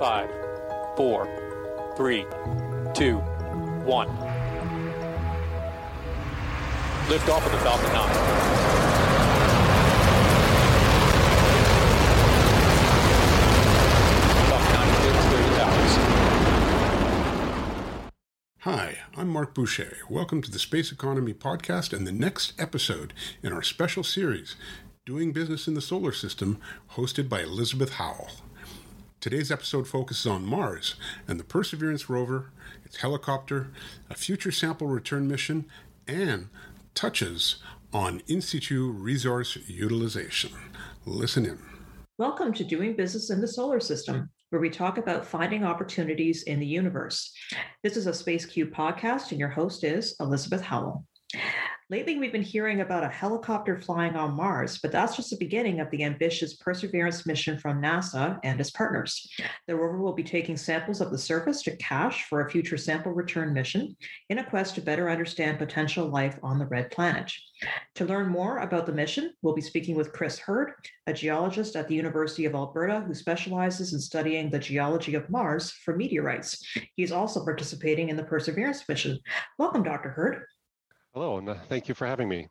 Five, 0.00 0.30
four, 0.96 1.28
three, 1.94 2.24
two, 2.94 3.18
one. 3.84 4.08
Lift 7.10 7.28
off 7.28 7.44
of 7.44 7.52
the 7.52 7.58
Falcon 7.58 7.92
9. 7.92 8.08
Falcon 14.48 14.72
9 14.72 14.94
clears 15.02 15.26
clear. 15.26 15.50
Hi, 18.60 18.96
I'm 19.18 19.28
Marc 19.28 19.52
Boucher. 19.52 19.98
Welcome 20.08 20.40
to 20.40 20.50
the 20.50 20.58
Space 20.58 20.90
Economy 20.90 21.34
Podcast 21.34 21.92
and 21.92 22.06
the 22.06 22.12
next 22.12 22.58
episode 22.58 23.12
in 23.42 23.52
our 23.52 23.62
special 23.62 24.02
series, 24.02 24.56
Doing 25.04 25.32
Business 25.34 25.68
in 25.68 25.74
the 25.74 25.82
Solar 25.82 26.12
System, 26.12 26.58
hosted 26.92 27.28
by 27.28 27.42
Elizabeth 27.42 27.92
Howell. 27.96 28.30
Today's 29.20 29.52
episode 29.52 29.86
focuses 29.86 30.26
on 30.26 30.46
Mars 30.46 30.94
and 31.28 31.38
the 31.38 31.44
Perseverance 31.44 32.08
rover, 32.08 32.52
its 32.86 32.96
helicopter, 32.96 33.70
a 34.08 34.14
future 34.14 34.50
sample 34.50 34.86
return 34.86 35.28
mission, 35.28 35.66
and 36.08 36.48
touches 36.94 37.56
on 37.92 38.22
in 38.28 38.40
situ 38.40 38.90
resource 38.90 39.58
utilization. 39.66 40.52
Listen 41.04 41.44
in. 41.44 41.58
Welcome 42.16 42.54
to 42.54 42.64
Doing 42.64 42.96
Business 42.96 43.28
in 43.28 43.42
the 43.42 43.48
Solar 43.48 43.78
System, 43.78 44.30
where 44.48 44.60
we 44.62 44.70
talk 44.70 44.96
about 44.96 45.26
finding 45.26 45.64
opportunities 45.64 46.44
in 46.44 46.58
the 46.58 46.64
universe. 46.64 47.30
This 47.82 47.98
is 47.98 48.06
a 48.06 48.12
SpaceQ 48.12 48.72
podcast, 48.72 49.32
and 49.32 49.38
your 49.38 49.50
host 49.50 49.84
is 49.84 50.16
Elizabeth 50.20 50.62
Howell. 50.62 51.04
Lately, 51.90 52.20
we've 52.20 52.30
been 52.30 52.40
hearing 52.40 52.82
about 52.82 53.02
a 53.02 53.08
helicopter 53.08 53.76
flying 53.76 54.14
on 54.14 54.36
Mars, 54.36 54.78
but 54.78 54.92
that's 54.92 55.16
just 55.16 55.30
the 55.30 55.36
beginning 55.36 55.80
of 55.80 55.90
the 55.90 56.04
ambitious 56.04 56.54
Perseverance 56.54 57.26
mission 57.26 57.58
from 57.58 57.82
NASA 57.82 58.38
and 58.44 58.60
its 58.60 58.70
partners. 58.70 59.28
The 59.66 59.74
rover 59.74 59.98
will 59.98 60.12
be 60.12 60.22
taking 60.22 60.56
samples 60.56 61.00
of 61.00 61.10
the 61.10 61.18
surface 61.18 61.62
to 61.62 61.76
cache 61.78 62.26
for 62.28 62.42
a 62.42 62.48
future 62.48 62.76
sample 62.76 63.10
return 63.10 63.52
mission 63.52 63.96
in 64.28 64.38
a 64.38 64.48
quest 64.48 64.76
to 64.76 64.80
better 64.80 65.10
understand 65.10 65.58
potential 65.58 66.06
life 66.06 66.38
on 66.44 66.60
the 66.60 66.66
red 66.66 66.92
planet. 66.92 67.32
To 67.96 68.04
learn 68.04 68.28
more 68.28 68.58
about 68.58 68.86
the 68.86 68.92
mission, 68.92 69.32
we'll 69.42 69.56
be 69.56 69.60
speaking 69.60 69.96
with 69.96 70.12
Chris 70.12 70.38
Herd, 70.38 70.74
a 71.08 71.12
geologist 71.12 71.74
at 71.74 71.88
the 71.88 71.96
University 71.96 72.44
of 72.44 72.54
Alberta 72.54 73.00
who 73.00 73.14
specializes 73.14 73.94
in 73.94 73.98
studying 73.98 74.48
the 74.48 74.60
geology 74.60 75.16
of 75.16 75.28
Mars 75.28 75.72
for 75.72 75.96
meteorites. 75.96 76.64
He's 76.94 77.10
also 77.10 77.42
participating 77.42 78.10
in 78.10 78.16
the 78.16 78.22
Perseverance 78.22 78.88
mission. 78.88 79.18
Welcome, 79.58 79.82
Dr. 79.82 80.10
Herd. 80.10 80.44
Hello, 81.12 81.38
and 81.38 81.48
uh, 81.48 81.56
thank 81.68 81.88
you 81.88 81.94
for 81.94 82.06
having 82.06 82.28
me. 82.28 82.46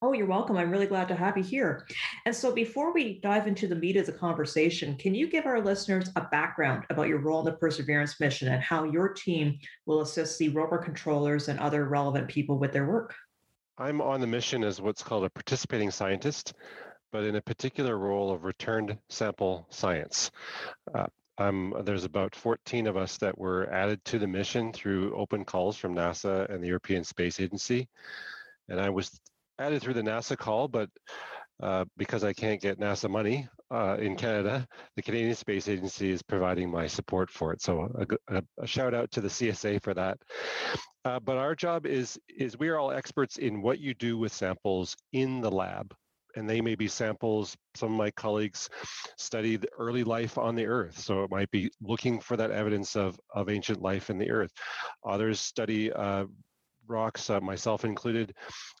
Oh, 0.00 0.12
you're 0.12 0.26
welcome. 0.26 0.56
I'm 0.56 0.70
really 0.70 0.86
glad 0.86 1.08
to 1.08 1.16
have 1.16 1.36
you 1.36 1.42
here. 1.42 1.88
And 2.24 2.34
so, 2.34 2.52
before 2.52 2.92
we 2.92 3.18
dive 3.20 3.48
into 3.48 3.66
the 3.66 3.74
meat 3.74 3.96
of 3.96 4.06
the 4.06 4.12
conversation, 4.12 4.96
can 4.96 5.12
you 5.12 5.26
give 5.26 5.44
our 5.44 5.60
listeners 5.60 6.10
a 6.14 6.20
background 6.20 6.84
about 6.88 7.08
your 7.08 7.18
role 7.18 7.40
in 7.40 7.46
the 7.46 7.52
Perseverance 7.52 8.20
mission 8.20 8.46
and 8.48 8.62
how 8.62 8.84
your 8.84 9.08
team 9.08 9.58
will 9.86 10.02
assist 10.02 10.38
the 10.38 10.50
rover 10.50 10.78
controllers 10.78 11.48
and 11.48 11.58
other 11.58 11.88
relevant 11.88 12.28
people 12.28 12.58
with 12.58 12.72
their 12.72 12.86
work? 12.86 13.12
I'm 13.78 14.00
on 14.00 14.20
the 14.20 14.26
mission 14.28 14.62
as 14.62 14.80
what's 14.80 15.02
called 15.02 15.24
a 15.24 15.30
participating 15.30 15.90
scientist, 15.90 16.54
but 17.10 17.24
in 17.24 17.34
a 17.34 17.42
particular 17.42 17.98
role 17.98 18.30
of 18.30 18.44
returned 18.44 18.96
sample 19.08 19.66
science. 19.70 20.30
Uh, 20.94 21.06
um, 21.38 21.74
there's 21.84 22.04
about 22.04 22.34
14 22.34 22.86
of 22.86 22.96
us 22.96 23.18
that 23.18 23.36
were 23.36 23.70
added 23.72 24.04
to 24.06 24.18
the 24.18 24.26
mission 24.26 24.72
through 24.72 25.14
open 25.14 25.44
calls 25.44 25.76
from 25.76 25.94
NASA 25.94 26.48
and 26.52 26.62
the 26.62 26.68
European 26.68 27.04
Space 27.04 27.40
Agency. 27.40 27.88
And 28.68 28.80
I 28.80 28.90
was 28.90 29.20
added 29.58 29.82
through 29.82 29.94
the 29.94 30.02
NASA 30.02 30.36
call, 30.36 30.68
but 30.68 30.88
uh, 31.62 31.84
because 31.96 32.24
I 32.24 32.32
can't 32.32 32.60
get 32.60 32.78
NASA 32.78 33.08
money 33.10 33.48
uh, 33.70 33.96
in 33.98 34.16
Canada, 34.16 34.66
the 34.96 35.02
Canadian 35.02 35.34
Space 35.34 35.68
Agency 35.68 36.10
is 36.10 36.22
providing 36.22 36.70
my 36.70 36.86
support 36.86 37.30
for 37.30 37.52
it. 37.52 37.62
So 37.62 37.90
a, 37.98 38.36
a, 38.36 38.42
a 38.62 38.66
shout 38.66 38.94
out 38.94 39.10
to 39.12 39.20
the 39.20 39.28
CSA 39.28 39.82
for 39.82 39.94
that. 39.94 40.18
Uh, 41.04 41.20
but 41.20 41.36
our 41.36 41.54
job 41.54 41.86
is 41.86 42.18
is 42.36 42.58
we 42.58 42.68
are 42.68 42.78
all 42.78 42.90
experts 42.90 43.38
in 43.38 43.62
what 43.62 43.78
you 43.78 43.94
do 43.94 44.18
with 44.18 44.32
samples 44.32 44.96
in 45.12 45.40
the 45.40 45.50
lab 45.50 45.94
and 46.36 46.48
they 46.48 46.60
may 46.60 46.74
be 46.74 46.86
samples. 46.86 47.56
Some 47.74 47.92
of 47.92 47.98
my 47.98 48.10
colleagues 48.12 48.68
study 49.16 49.58
early 49.78 50.04
life 50.04 50.38
on 50.38 50.54
the 50.54 50.66
Earth, 50.66 50.98
so 50.98 51.24
it 51.24 51.30
might 51.30 51.50
be 51.50 51.70
looking 51.80 52.20
for 52.20 52.36
that 52.36 52.50
evidence 52.50 52.94
of, 52.94 53.18
of 53.34 53.48
ancient 53.48 53.82
life 53.82 54.10
in 54.10 54.18
the 54.18 54.30
Earth. 54.30 54.52
Others 55.04 55.40
study 55.40 55.92
uh, 55.92 56.26
rocks, 56.86 57.30
uh, 57.30 57.40
myself 57.40 57.84
included, 57.84 58.34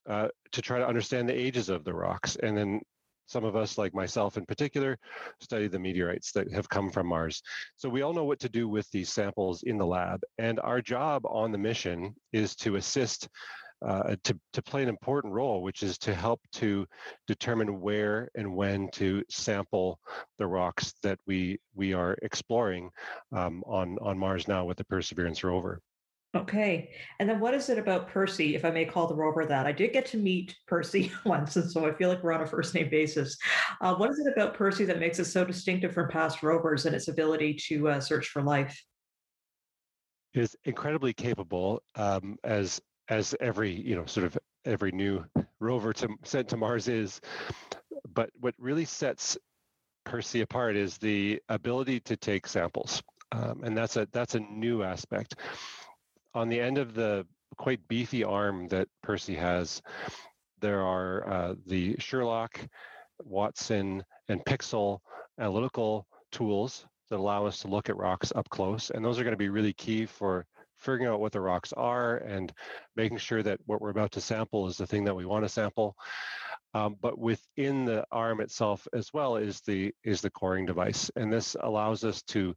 uh, 0.08 0.28
to 0.52 0.62
try 0.62 0.78
to 0.78 0.86
understand 0.86 1.28
the 1.28 1.38
ages 1.38 1.68
of 1.68 1.84
the 1.84 1.94
rocks. 1.94 2.36
And 2.36 2.56
then 2.56 2.80
some 3.26 3.44
of 3.44 3.56
us, 3.56 3.76
like 3.76 3.92
myself 3.92 4.36
in 4.36 4.46
particular, 4.46 4.96
study 5.40 5.66
the 5.66 5.78
meteorites 5.78 6.30
that 6.32 6.50
have 6.52 6.68
come 6.68 6.90
from 6.90 7.08
Mars. 7.08 7.42
So 7.76 7.88
we 7.88 8.02
all 8.02 8.14
know 8.14 8.24
what 8.24 8.38
to 8.40 8.48
do 8.48 8.68
with 8.68 8.88
these 8.92 9.12
samples 9.12 9.64
in 9.64 9.78
the 9.78 9.86
lab. 9.86 10.20
And 10.38 10.60
our 10.60 10.80
job 10.80 11.22
on 11.26 11.50
the 11.50 11.58
mission 11.58 12.14
is 12.32 12.54
to 12.56 12.76
assist 12.76 13.28
uh, 13.84 14.16
to, 14.24 14.38
to 14.52 14.62
play 14.62 14.82
an 14.82 14.88
important 14.88 15.32
role, 15.32 15.62
which 15.62 15.82
is 15.82 15.98
to 15.98 16.14
help 16.14 16.40
to 16.52 16.86
determine 17.26 17.80
where 17.80 18.28
and 18.34 18.54
when 18.54 18.88
to 18.92 19.22
sample 19.28 19.98
the 20.38 20.46
rocks 20.46 20.94
that 21.02 21.18
we 21.26 21.58
we 21.74 21.92
are 21.92 22.16
exploring 22.22 22.90
um, 23.32 23.62
on 23.66 23.98
on 24.00 24.18
Mars 24.18 24.48
now 24.48 24.64
with 24.64 24.76
the 24.78 24.84
Perseverance 24.84 25.44
rover. 25.44 25.80
Okay. 26.36 26.90
And 27.18 27.28
then 27.28 27.40
what 27.40 27.54
is 27.54 27.70
it 27.70 27.78
about 27.78 28.08
Percy, 28.08 28.56
if 28.56 28.64
I 28.64 28.70
may 28.70 28.84
call 28.84 29.06
the 29.06 29.14
rover 29.14 29.46
that? 29.46 29.66
I 29.66 29.72
did 29.72 29.92
get 29.92 30.04
to 30.06 30.18
meet 30.18 30.54
Percy 30.66 31.10
once, 31.24 31.56
and 31.56 31.70
so 31.70 31.86
I 31.86 31.94
feel 31.94 32.10
like 32.10 32.22
we're 32.22 32.32
on 32.32 32.42
a 32.42 32.46
first 32.46 32.74
name 32.74 32.90
basis. 32.90 33.38
Uh, 33.80 33.94
what 33.94 34.10
is 34.10 34.18
it 34.18 34.32
about 34.32 34.54
Percy 34.54 34.84
that 34.84 35.00
makes 35.00 35.18
it 35.18 35.24
so 35.26 35.44
distinctive 35.44 35.94
from 35.94 36.10
past 36.10 36.42
rovers 36.42 36.84
and 36.84 36.94
its 36.94 37.08
ability 37.08 37.54
to 37.68 37.88
uh, 37.88 38.00
search 38.00 38.28
for 38.28 38.42
life? 38.42 38.78
It 40.34 40.40
is 40.40 40.56
incredibly 40.64 41.14
capable, 41.14 41.82
um, 41.94 42.36
as 42.44 42.80
as 43.08 43.34
every 43.40 43.70
you 43.70 43.96
know 43.96 44.06
sort 44.06 44.26
of 44.26 44.38
every 44.64 44.92
new 44.92 45.24
rover 45.60 45.92
to, 45.92 46.08
sent 46.24 46.48
to 46.48 46.56
Mars 46.56 46.88
is. 46.88 47.20
But 48.14 48.30
what 48.40 48.54
really 48.58 48.84
sets 48.84 49.36
Percy 50.04 50.40
apart 50.40 50.76
is 50.76 50.98
the 50.98 51.40
ability 51.48 52.00
to 52.00 52.16
take 52.16 52.46
samples, 52.46 53.02
um, 53.32 53.62
and 53.64 53.76
that's 53.76 53.96
a 53.96 54.08
that's 54.12 54.34
a 54.34 54.40
new 54.40 54.82
aspect. 54.82 55.36
On 56.34 56.48
the 56.48 56.60
end 56.60 56.78
of 56.78 56.94
the 56.94 57.26
quite 57.56 57.86
beefy 57.88 58.22
arm 58.22 58.68
that 58.68 58.88
Percy 59.02 59.34
has, 59.34 59.82
there 60.60 60.82
are 60.82 61.28
uh, 61.28 61.54
the 61.66 61.94
SHERLOC, 61.96 62.68
Watson, 63.24 64.04
and 64.28 64.44
PIXL 64.44 64.98
analytical 65.38 66.06
tools 66.32 66.86
that 67.08 67.18
allow 67.18 67.46
us 67.46 67.60
to 67.60 67.68
look 67.68 67.88
at 67.88 67.96
rocks 67.96 68.32
up 68.34 68.48
close, 68.50 68.90
and 68.90 69.04
those 69.04 69.18
are 69.18 69.24
going 69.24 69.32
to 69.32 69.38
be 69.38 69.48
really 69.48 69.72
key 69.72 70.06
for 70.06 70.46
figuring 70.86 71.06
out 71.12 71.20
what 71.20 71.32
the 71.32 71.40
rocks 71.40 71.72
are 71.72 72.18
and 72.18 72.52
making 72.94 73.18
sure 73.18 73.42
that 73.42 73.58
what 73.66 73.80
we're 73.80 73.90
about 73.90 74.12
to 74.12 74.20
sample 74.20 74.68
is 74.68 74.76
the 74.76 74.86
thing 74.86 75.04
that 75.04 75.16
we 75.16 75.26
want 75.26 75.44
to 75.44 75.48
sample. 75.48 75.96
Um, 76.74 76.96
but 77.00 77.18
within 77.18 77.84
the 77.84 78.04
arm 78.12 78.40
itself 78.40 78.86
as 78.94 79.12
well 79.12 79.36
is 79.36 79.60
the 79.62 79.92
is 80.04 80.20
the 80.20 80.30
coring 80.30 80.66
device, 80.66 81.10
and 81.16 81.32
this 81.32 81.56
allows 81.60 82.04
us 82.04 82.22
to 82.28 82.54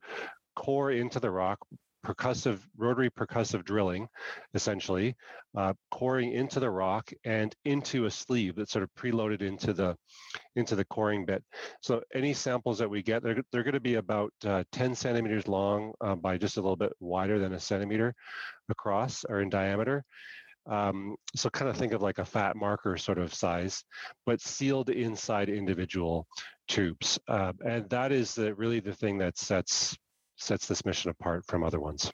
core 0.56 0.92
into 0.92 1.20
the 1.20 1.32
rock 1.32 1.60
percussive 2.06 2.60
rotary 2.78 3.10
percussive 3.10 3.64
drilling 3.66 4.08
essentially 4.54 5.16
uh, 5.58 5.74
coring 5.92 6.32
into 6.32 6.60
the 6.60 6.70
rock 6.70 7.12
and 7.26 7.56
into 7.66 8.06
a 8.06 8.12
sleeve 8.12 8.56
that's 8.56 8.72
sort 8.72 8.84
of 8.84 8.90
preloaded 8.96 9.42
into 9.42 9.74
the 9.74 9.96
into 10.56 10.76
the 10.76 10.86
coring 10.86 11.26
bit 11.26 11.44
so 11.82 12.02
any 12.14 12.34
samples 12.34 12.78
that 12.78 12.90
we 12.90 13.02
get 13.02 13.22
they're, 13.22 13.42
they're 13.52 13.64
going 13.64 13.74
to 13.74 13.80
be 13.80 13.96
about 13.96 14.32
uh, 14.46 14.64
10 14.72 14.96
centimeters 14.96 15.48
long 15.48 15.94
uh, 16.02 16.16
by 16.16 16.38
just 16.38 16.58
a 16.58 16.62
little 16.62 16.76
bit 16.76 16.94
wider 17.00 17.40
than 17.40 17.54
a 17.54 17.60
centimeter 17.60 18.14
across 18.70 19.26
or 19.26 19.42
in 19.42 19.50
diameter 19.50 20.04
um, 20.70 21.16
so 21.36 21.50
kind 21.50 21.70
of 21.70 21.78
think 21.78 21.94
of 21.94 22.02
like 22.02 22.20
a 22.20 22.26
fat 22.26 22.56
marker 22.56 22.96
sort 22.96 23.18
of 23.18 23.34
size, 23.34 23.84
but 24.26 24.40
sealed 24.40 24.90
inside 24.90 25.50
individual 25.50 26.28
tubes. 26.68 27.18
Uh, 27.28 27.54
and 27.66 27.90
that 27.90 28.12
is 28.12 28.36
the, 28.36 28.54
really 28.54 28.80
the 28.80 28.94
thing 28.94 29.18
that 29.18 29.38
sets 29.38 29.98
sets 30.40 30.68
this 30.68 30.86
mission 30.86 31.12
apart 31.12 31.46
from 31.46 31.64
other 31.64 31.80
ones. 31.80 32.12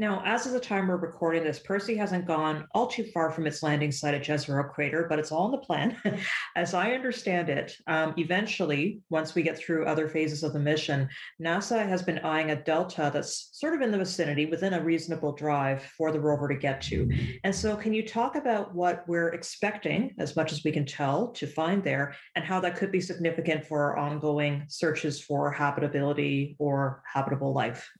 Now, 0.00 0.22
as 0.24 0.46
of 0.46 0.52
the 0.52 0.60
time 0.60 0.86
we're 0.86 0.96
recording 0.96 1.42
this, 1.42 1.58
Percy 1.58 1.96
hasn't 1.96 2.24
gone 2.24 2.68
all 2.72 2.86
too 2.86 3.02
far 3.12 3.32
from 3.32 3.48
its 3.48 3.64
landing 3.64 3.90
site 3.90 4.14
at 4.14 4.22
Jezero 4.22 4.72
Crater, 4.72 5.08
but 5.08 5.18
it's 5.18 5.32
all 5.32 5.46
in 5.46 5.50
the 5.50 5.58
plan. 5.58 5.96
as 6.56 6.72
I 6.72 6.92
understand 6.92 7.48
it, 7.48 7.74
um, 7.88 8.14
eventually, 8.16 9.00
once 9.10 9.34
we 9.34 9.42
get 9.42 9.58
through 9.58 9.86
other 9.86 10.08
phases 10.08 10.44
of 10.44 10.52
the 10.52 10.60
mission, 10.60 11.08
NASA 11.42 11.84
has 11.84 12.00
been 12.00 12.20
eyeing 12.20 12.52
a 12.52 12.62
delta 12.62 13.10
that's 13.12 13.48
sort 13.58 13.74
of 13.74 13.80
in 13.80 13.90
the 13.90 13.98
vicinity 13.98 14.46
within 14.46 14.74
a 14.74 14.80
reasonable 14.80 15.32
drive 15.32 15.82
for 15.82 16.12
the 16.12 16.20
rover 16.20 16.46
to 16.46 16.54
get 16.54 16.80
to. 16.82 17.10
And 17.42 17.52
so, 17.52 17.74
can 17.74 17.92
you 17.92 18.06
talk 18.06 18.36
about 18.36 18.72
what 18.76 19.02
we're 19.08 19.30
expecting, 19.30 20.14
as 20.20 20.36
much 20.36 20.52
as 20.52 20.62
we 20.62 20.70
can 20.70 20.86
tell, 20.86 21.32
to 21.32 21.46
find 21.48 21.82
there, 21.82 22.14
and 22.36 22.44
how 22.44 22.60
that 22.60 22.76
could 22.76 22.92
be 22.92 23.00
significant 23.00 23.66
for 23.66 23.82
our 23.82 23.96
ongoing 23.96 24.62
searches 24.68 25.20
for 25.20 25.50
habitability 25.50 26.54
or 26.60 27.02
habitable 27.04 27.52
life? 27.52 27.90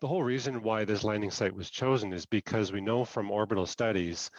The 0.00 0.08
whole 0.08 0.22
reason 0.22 0.62
why 0.62 0.84
this 0.84 1.04
landing 1.04 1.30
site 1.30 1.54
was 1.54 1.70
chosen 1.70 2.12
is 2.12 2.24
because 2.24 2.72
we 2.72 2.80
know 2.80 3.04
from 3.04 3.30
orbital 3.30 3.66
studies 3.66 4.30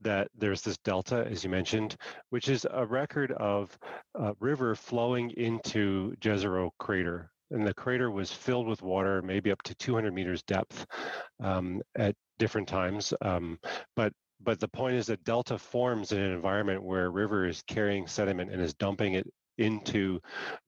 that 0.00 0.28
there's 0.36 0.62
this 0.62 0.78
delta, 0.78 1.26
as 1.30 1.44
you 1.44 1.50
mentioned, 1.50 1.96
which 2.30 2.48
is 2.48 2.66
a 2.70 2.86
record 2.86 3.32
of 3.32 3.78
a 4.14 4.34
river 4.40 4.74
flowing 4.74 5.30
into 5.32 6.14
Jezero 6.20 6.70
crater 6.78 7.30
and 7.50 7.66
the 7.66 7.74
crater 7.74 8.10
was 8.10 8.30
filled 8.32 8.68
with 8.68 8.82
water, 8.82 9.22
maybe 9.22 9.50
up 9.50 9.62
to 9.62 9.74
200 9.74 10.12
meters 10.14 10.42
depth 10.42 10.86
um, 11.42 11.82
at 11.96 12.14
different 12.38 12.68
times. 12.68 13.12
Um, 13.22 13.58
but 13.96 14.12
but 14.42 14.58
the 14.58 14.68
point 14.68 14.96
is 14.96 15.06
that 15.06 15.22
delta 15.24 15.58
forms 15.58 16.12
in 16.12 16.18
an 16.18 16.32
environment 16.32 16.82
where 16.82 17.04
a 17.04 17.10
river 17.10 17.46
is 17.46 17.62
carrying 17.66 18.06
sediment 18.06 18.50
and 18.50 18.62
is 18.62 18.72
dumping 18.72 19.12
it 19.14 19.26
into 19.58 20.18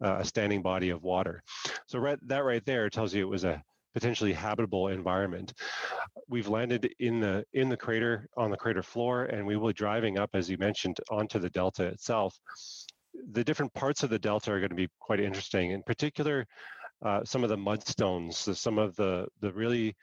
uh, 0.04 0.16
a 0.18 0.24
standing 0.24 0.60
body 0.60 0.90
of 0.90 1.02
water. 1.02 1.42
So 1.86 1.98
right, 1.98 2.18
that 2.26 2.44
right 2.44 2.62
there 2.66 2.90
tells 2.90 3.14
you 3.14 3.22
it 3.22 3.30
was 3.30 3.44
a 3.44 3.62
potentially 3.94 4.32
habitable 4.32 4.88
environment. 4.88 5.52
We've 6.28 6.48
landed 6.48 6.92
in 6.98 7.20
the 7.20 7.44
in 7.52 7.68
the 7.68 7.76
crater 7.76 8.28
on 8.36 8.50
the 8.50 8.56
crater 8.56 8.82
floor, 8.82 9.24
and 9.24 9.46
we 9.46 9.56
will 9.56 9.68
be 9.68 9.74
driving 9.74 10.18
up, 10.18 10.30
as 10.34 10.48
you 10.50 10.58
mentioned, 10.58 10.98
onto 11.10 11.38
the 11.38 11.50
delta 11.50 11.84
itself. 11.84 12.38
The 13.32 13.44
different 13.44 13.72
parts 13.74 14.02
of 14.02 14.10
the 14.10 14.18
delta 14.18 14.52
are 14.52 14.58
going 14.58 14.70
to 14.70 14.76
be 14.76 14.88
quite 14.98 15.20
interesting. 15.20 15.70
In 15.70 15.82
particular, 15.82 16.46
uh, 17.04 17.24
some 17.24 17.42
of 17.42 17.50
the 17.50 17.56
mudstones, 17.56 18.56
some 18.56 18.78
of 18.78 18.96
the 18.96 19.26
the 19.40 19.52
really 19.52 19.94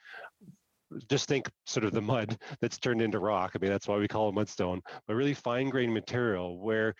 just 1.07 1.27
think 1.27 1.49
sort 1.65 1.85
of 1.85 1.91
the 1.91 2.01
mud 2.01 2.37
that's 2.61 2.77
turned 2.77 3.01
into 3.01 3.19
rock. 3.19 3.51
I 3.55 3.59
mean, 3.59 3.71
that's 3.71 3.87
why 3.87 3.97
we 3.97 4.07
call 4.07 4.29
it 4.29 4.35
mudstone, 4.35 4.81
but 5.07 5.15
really 5.15 5.33
fine 5.33 5.69
grained 5.69 5.93
material 5.93 6.59
where 6.59 6.95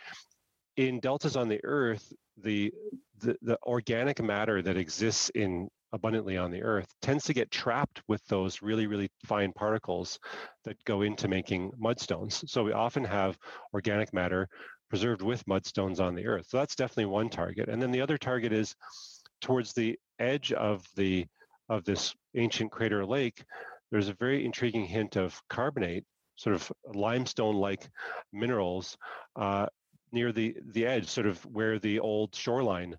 in 0.77 0.99
deltas 0.99 1.35
on 1.35 1.49
the 1.49 1.59
earth, 1.63 2.13
the, 2.37 2.71
the, 3.19 3.35
the 3.41 3.57
organic 3.63 4.21
matter 4.21 4.61
that 4.61 4.77
exists 4.77 5.29
in 5.35 5.69
abundantly 5.91 6.37
on 6.37 6.51
the 6.51 6.61
earth 6.61 6.87
tends 7.01 7.23
to 7.25 7.33
get 7.33 7.51
trapped 7.51 8.01
with 8.07 8.25
those 8.27 8.61
really 8.61 8.87
really 8.87 9.09
fine 9.25 9.51
particles 9.51 10.19
that 10.63 10.83
go 10.85 11.01
into 11.01 11.27
making 11.27 11.71
mudstones. 11.81 12.47
So 12.49 12.63
we 12.63 12.71
often 12.71 13.03
have 13.03 13.37
organic 13.73 14.13
matter 14.13 14.47
preserved 14.89 15.21
with 15.21 15.45
mudstones 15.45 15.99
on 15.99 16.15
the 16.15 16.25
earth. 16.25 16.47
So 16.49 16.57
that's 16.57 16.75
definitely 16.75 17.05
one 17.05 17.29
target. 17.29 17.69
And 17.69 17.81
then 17.81 17.91
the 17.91 18.01
other 18.01 18.17
target 18.17 18.53
is 18.53 18.75
towards 19.41 19.73
the 19.73 19.97
edge 20.19 20.51
of 20.51 20.83
the 20.95 21.25
of 21.69 21.83
this 21.85 22.13
ancient 22.35 22.71
crater 22.71 23.05
lake 23.05 23.43
there's 23.91 24.09
a 24.09 24.13
very 24.13 24.45
intriguing 24.45 24.85
hint 24.85 25.15
of 25.15 25.41
carbonate, 25.49 26.05
sort 26.35 26.55
of 26.55 26.71
limestone-like 26.93 27.89
minerals 28.31 28.97
uh, 29.35 29.65
near 30.11 30.31
the 30.31 30.55
the 30.71 30.85
edge, 30.85 31.07
sort 31.07 31.27
of 31.27 31.39
where 31.45 31.79
the 31.79 31.99
old 31.99 32.35
shoreline 32.35 32.95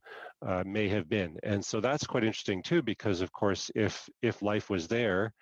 uh, 0.46 0.62
may 0.66 0.88
have 0.88 1.08
been. 1.08 1.36
And 1.42 1.64
so 1.64 1.80
that's 1.80 2.06
quite 2.06 2.24
interesting 2.24 2.62
too, 2.62 2.82
because 2.82 3.20
of 3.20 3.32
course, 3.32 3.70
if 3.74 4.08
if 4.22 4.42
life 4.42 4.70
was 4.70 4.88
there, 4.88 5.32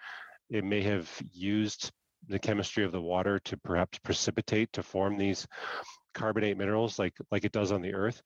it 0.51 0.65
may 0.65 0.83
have 0.83 1.11
used 1.33 1.91
the 2.29 2.39
chemistry 2.39 2.85
of 2.85 2.93
the 2.93 3.01
water 3.01 3.39
to 3.41 3.57
perhaps 3.57 3.99
precipitate 3.99 4.73
to 4.73 4.83
form 4.83 5.17
these 5.17 5.47
carbonate 6.15 6.57
minerals 6.57 6.99
like 6.99 7.15
like 7.31 7.45
it 7.45 7.53
does 7.53 7.71
on 7.71 7.81
the 7.81 7.95
earth. 7.95 8.21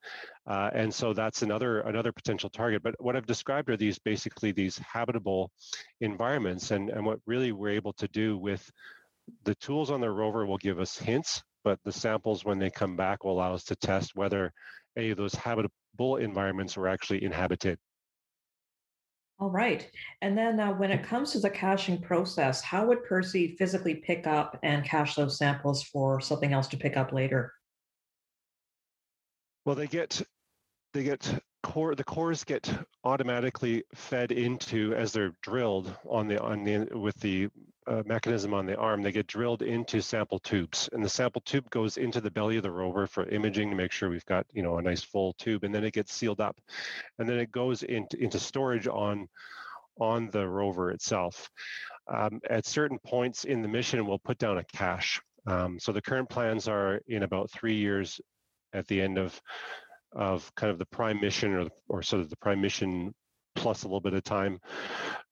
Uh, 0.47 0.71
and 0.73 0.93
so 0.93 1.13
that's 1.13 1.43
another 1.43 1.81
another 1.81 2.13
potential 2.13 2.49
target. 2.49 2.83
But 2.83 2.95
what 2.99 3.17
i've 3.17 3.27
described 3.27 3.69
are 3.71 3.77
these 3.77 3.99
basically 3.99 4.53
these 4.53 4.79
habitable 4.79 5.51
environments. 6.01 6.71
And 6.71 6.91
and 6.91 7.05
what 7.05 7.19
really 7.27 7.53
we're 7.53 7.71
able 7.71 7.93
to 7.95 8.09
do 8.09 8.39
with 8.39 8.69
the 9.45 9.55
tools 9.57 9.91
on 9.91 10.01
the 10.01 10.11
rover 10.11 10.47
will 10.47 10.59
give 10.59 10.81
us 10.81 10.97
hints 10.99 11.43
but 11.65 11.79
the 11.85 11.93
samples 11.93 12.45
when 12.45 12.59
they 12.59 12.71
come 12.71 12.97
back 12.97 13.25
will 13.25 13.33
allow 13.33 13.55
us 13.55 13.65
to 13.65 13.77
test 13.77 14.15
whether 14.15 14.53
any 14.97 15.11
of 15.11 15.17
those 15.17 15.35
habitable 15.35 16.17
environments 16.17 16.77
were 16.77 16.89
actually 16.89 17.23
inhabited 17.25 17.79
all 19.43 19.51
right. 19.51 19.91
And 20.21 20.39
then 20.39 20.61
uh, 20.61 20.73
when 20.73 20.93
it 20.93 21.03
comes 21.03 21.33
to 21.33 21.41
the 21.41 21.51
caching 21.51 22.01
process, 22.01 22.63
how 22.63 22.87
would 22.87 23.03
Percy 23.03 23.57
physically 23.59 23.97
pick 23.97 24.25
up 24.25 24.57
and 24.63 24.85
cache 24.85 25.17
those 25.17 25.37
samples 25.37 25.83
for 25.83 26.21
something 26.21 26.53
else 26.53 26.69
to 26.69 26.77
pick 26.77 26.97
up 26.97 27.13
later? 27.13 27.53
Well, 29.65 29.75
they 29.75 29.89
get 29.89 30.23
they 30.95 31.03
get 31.03 31.43
core 31.65 31.97
the 31.97 32.05
cores 32.05 32.45
get 32.45 32.73
automatically 33.03 33.83
fed 33.97 34.31
into 34.31 34.95
as 34.95 35.13
they're 35.13 35.33
drilled 35.43 35.93
on 36.09 36.29
the 36.29 36.41
on 36.41 36.63
the 36.63 36.87
with 36.97 37.19
the 37.19 37.49
uh, 37.87 38.03
mechanism 38.07 38.55
on 38.55 38.67
the 38.67 38.77
arm 38.77 39.03
they 39.03 39.13
get 39.13 39.27
drilled 39.27 39.63
into 39.63 40.01
sample 40.01 40.39
tubes 40.39 40.89
and 40.93 41.05
the 41.05 41.09
sample 41.09 41.41
tube 41.43 41.69
goes 41.71 41.97
into 41.97 42.21
the 42.21 42.31
belly 42.31 42.57
of 42.57 42.63
the 42.63 42.71
rover 42.71 43.07
for 43.07 43.29
imaging 43.29 43.71
to 43.71 43.77
make 43.77 43.91
sure 43.91 44.09
we've 44.09 44.25
got 44.27 44.47
you 44.53 44.63
know 44.63 44.79
a 44.79 44.83
nice 44.83 45.03
full 45.03 45.33
tube 45.35 45.65
and 45.65 45.75
then 45.75 45.85
it 45.85 45.93
gets 45.93 46.15
sealed 46.15 46.41
up 46.41 46.57
and 47.19 47.29
then 47.29 47.39
it 47.39 47.51
goes 47.51 47.83
into 47.83 48.17
into 48.23 48.39
storage 48.39 48.87
on 48.87 49.29
on 50.01 50.31
the 50.31 50.47
rover 50.47 50.91
itself. 50.91 51.51
Um, 52.13 52.41
at 52.51 52.67
certain 52.67 52.99
points 53.05 53.45
in 53.45 53.63
the 53.63 53.69
mission 53.69 54.07
we'll 54.07 54.19
put 54.19 54.39
down 54.39 54.59
a 54.59 54.65
cache. 54.65 55.21
Um, 55.47 55.79
so 55.79 55.93
the 55.93 56.03
current 56.03 56.29
plans 56.29 56.69
are 56.69 57.01
in 57.07 57.23
about 57.23 57.51
three 57.51 57.77
years 57.77 58.21
at 58.73 58.87
the 58.87 59.01
end 59.01 59.19
of 59.19 59.41
of 60.15 60.55
kind 60.57 60.71
of 60.71 60.79
the 60.79 60.87
prime 60.87 61.21
mission 61.21 61.55
or 61.55 61.69
or 61.89 62.03
sort 62.03 62.23
of 62.23 62.31
the 62.31 62.37
prime 62.37 62.61
mission 62.61 63.15
plus 63.63 63.85
a 63.85 63.87
little 63.87 64.01
bit 64.01 64.13
of 64.13 64.25
time, 64.25 64.61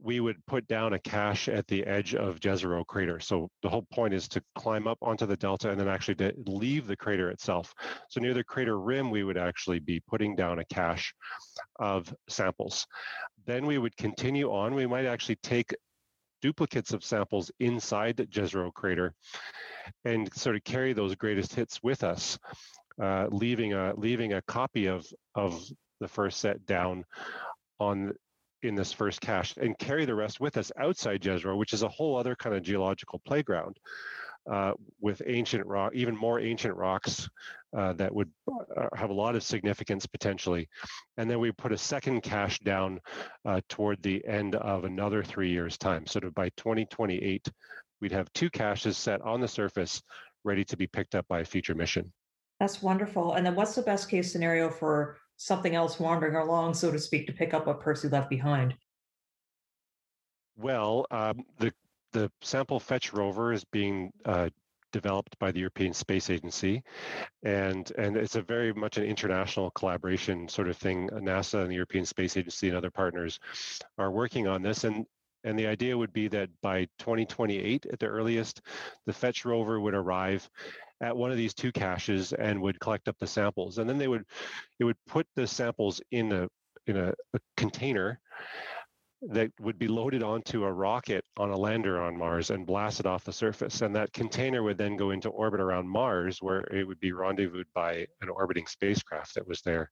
we 0.01 0.21
would 0.21 0.37
put 0.47 0.65
down 0.69 0.93
a 0.93 0.99
cache 1.01 1.49
at 1.49 1.67
the 1.67 1.85
edge 1.85 2.15
of 2.15 2.39
Jezero 2.39 2.87
crater. 2.87 3.19
So 3.19 3.51
the 3.63 3.69
whole 3.69 3.85
point 3.93 4.15
is 4.15 4.29
to 4.29 4.43
climb 4.55 4.87
up 4.87 4.99
onto 5.03 5.27
the 5.27 5.37
delta 5.37 5.69
and 5.69 5.81
then 5.81 5.89
actually 5.89 6.15
to 6.17 6.33
leave 6.47 6.87
the 6.87 6.97
crater 6.97 7.31
itself. 7.31 7.75
So 8.09 8.21
near 8.21 8.33
the 8.33 8.45
crater 8.45 8.79
rim, 8.79 9.11
we 9.11 9.25
would 9.25 9.37
actually 9.37 9.81
be 9.81 10.01
putting 10.09 10.37
down 10.37 10.61
a 10.61 10.65
cache 10.67 11.13
of 11.81 12.15
samples. 12.29 12.87
Then 13.47 13.67
we 13.67 13.79
would 13.79 13.97
continue 13.97 14.53
on. 14.53 14.77
We 14.77 14.87
might 14.87 15.07
actually 15.07 15.37
take 15.43 15.75
duplicates 16.41 16.93
of 16.93 17.05
samples 17.05 17.51
inside 17.59 18.17
Jezero 18.17 18.73
crater 18.73 19.13
and 20.05 20.33
sort 20.35 20.55
of 20.55 20.63
carry 20.63 20.93
those 20.93 21.17
greatest 21.17 21.53
hits 21.55 21.83
with 21.83 22.05
us 22.05 22.39
uh, 23.03 23.27
leaving 23.31 23.73
a 23.73 23.95
leaving 23.97 24.35
a 24.35 24.43
copy 24.43 24.87
of 24.87 25.07
of 25.35 25.63
the 26.01 26.09
first 26.09 26.41
set 26.41 26.65
down 26.67 27.05
on 27.81 28.13
in 28.63 28.75
this 28.75 28.93
first 28.93 29.21
cache 29.21 29.57
and 29.57 29.79
carry 29.79 30.05
the 30.05 30.15
rest 30.15 30.39
with 30.39 30.57
us 30.57 30.71
outside 30.79 31.23
Jezero, 31.23 31.57
which 31.57 31.73
is 31.73 31.83
a 31.83 31.89
whole 31.89 32.17
other 32.17 32.37
kind 32.37 32.55
of 32.55 32.63
geological 32.63 33.21
playground 33.27 33.79
uh, 34.51 34.73
with 35.01 35.23
ancient 35.27 35.67
rock, 35.67 35.93
even 35.95 36.17
more 36.17 36.41
ancient 36.41 36.77
rocks 36.77 37.29
uh, 37.77 37.93
that 37.95 38.15
would 38.15 38.31
uh, 38.77 38.89
have 38.95 39.11
a 39.11 39.15
lot 39.15 39.35
of 39.35 39.43
significance 39.43 40.07
potentially. 40.07 40.69
And 41.17 41.31
then 41.31 41.41
we 41.41 41.53
put 41.53 41.73
a 41.73 41.79
second 41.79 42.23
cache 42.23 42.59
down 42.61 43.01
uh, 43.45 43.61
toward 43.69 44.03
the 44.03 44.25
end 44.27 44.57
of 44.57 44.85
another 44.85 45.23
three 45.23 45.51
years 45.51 45.79
time. 45.79 46.07
Sort 46.07 46.25
of 46.25 46.35
by 46.35 46.51
2028, 46.57 47.49
we'd 48.01 48.13
have 48.13 48.33
two 48.33 48.51
caches 48.51 48.97
set 48.97 49.21
on 49.23 49.41
the 49.41 49.49
surface 49.49 50.03
ready 50.45 50.65
to 50.65 50.77
be 50.77 50.87
picked 50.87 51.15
up 51.15 51.27
by 51.29 51.41
a 51.41 51.45
future 51.45 51.75
mission. 51.75 52.13
That's 52.59 52.83
wonderful. 52.83 53.35
And 53.35 53.47
then 53.47 53.55
what's 53.55 53.75
the 53.75 53.83
best 53.83 54.11
case 54.11 54.33
scenario 54.33 54.71
for 54.71 55.17
something 55.41 55.75
else 55.75 55.99
wandering 55.99 56.37
along, 56.37 56.75
so 56.75 56.93
to 56.93 56.99
speak, 56.99 57.27
to 57.27 57.33
pick 57.33 57.55
up 57.55 57.67
what 57.67 57.81
Percy 57.81 58.09
left 58.09 58.29
behind? 58.29 58.75
Well, 60.57 61.07
um, 61.11 61.45
the 61.59 61.73
the 62.13 62.31
sample 62.43 62.79
fetch 62.79 63.13
rover 63.13 63.53
is 63.53 63.65
being 63.65 64.13
uh, 64.25 64.51
developed 64.93 65.39
by 65.39 65.51
the 65.53 65.61
European 65.61 65.95
Space 65.95 66.29
Agency, 66.29 66.83
and 67.43 67.91
and 67.97 68.19
it's 68.19 68.37
a 68.37 68.43
very 68.43 68.75
much 68.75 68.99
an 68.99 69.05
international 69.05 69.71
collaboration 69.71 70.47
sort 70.47 70.69
of 70.69 70.77
thing. 70.77 71.09
NASA 71.09 71.63
and 71.63 71.71
the 71.71 71.77
European 71.77 72.05
Space 72.05 72.37
Agency 72.37 72.69
and 72.69 72.77
other 72.77 72.91
partners 72.91 73.41
are 73.97 74.11
working 74.11 74.47
on 74.47 74.61
this, 74.61 74.85
and 74.85 75.07
and 75.45 75.59
the 75.59 75.67
idea 75.67 75.97
would 75.97 76.13
be 76.13 76.29
that 76.29 76.51
by 76.61 76.85
2028 76.99 77.87
at 77.91 77.99
the 77.99 78.07
earliest, 78.07 78.61
the 79.07 79.13
fetch 79.15 79.47
rover 79.47 79.81
would 79.81 79.95
arrive 79.95 80.47
at 81.01 81.17
one 81.17 81.31
of 81.31 81.37
these 81.37 81.55
two 81.55 81.73
caches 81.73 82.33
and 82.33 82.61
would 82.61 82.81
collect 82.81 83.09
up 83.09 83.17
the 83.19 83.27
samples. 83.27 83.79
And 83.79 83.89
then 83.89 83.99
they 83.99 84.09
would 84.09 84.25
it 84.79 84.85
would 84.85 84.99
put 85.07 85.27
the 85.37 85.47
samples 85.47 86.01
in 86.11 86.33
a 86.33 86.49
in 86.87 86.97
a, 86.97 87.13
a 87.35 87.39
container 87.57 88.21
that 89.23 89.51
would 89.61 89.79
be 89.79 89.89
loaded 89.89 90.23
onto 90.23 90.65
a 90.65 90.73
rocket 90.73 91.25
on 91.37 91.51
a 91.51 91.57
lander 91.57 92.01
on 92.01 92.17
Mars 92.17 92.51
and 92.51 92.67
blasted 92.67 93.07
off 93.07 93.25
the 93.25 93.33
surface. 93.33 93.83
And 93.83 93.95
that 93.95 94.13
container 94.15 94.63
would 94.63 94.79
then 94.79 94.97
go 94.97 95.11
into 95.11 95.29
orbit 95.29 95.61
around 95.61 95.89
Mars, 95.89 96.39
where 96.41 96.61
it 96.73 96.87
would 96.87 97.01
be 97.01 97.13
rendezvoused 97.13 97.73
by 97.75 98.07
an 98.23 98.31
orbiting 98.31 98.67
spacecraft 98.67 99.35
that 99.35 99.47
was 99.47 99.61
there. 99.61 99.91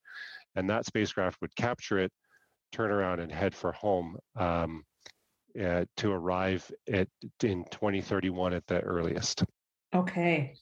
And 0.57 0.69
that 0.71 0.87
spacecraft 0.87 1.41
would 1.43 1.55
capture 1.57 1.99
it, 1.99 2.11
turn 2.73 2.91
around, 2.91 3.21
and 3.21 3.31
head 3.31 3.55
for 3.55 3.73
home 3.73 4.17
um, 4.37 4.85
uh, 5.63 5.85
to 5.99 6.11
arrive 6.11 6.71
at 6.91 7.09
in 7.43 7.65
2031 7.71 8.55
at 8.55 8.67
the 8.67 8.81
earliest. 8.81 9.45
Okay. 9.95 10.55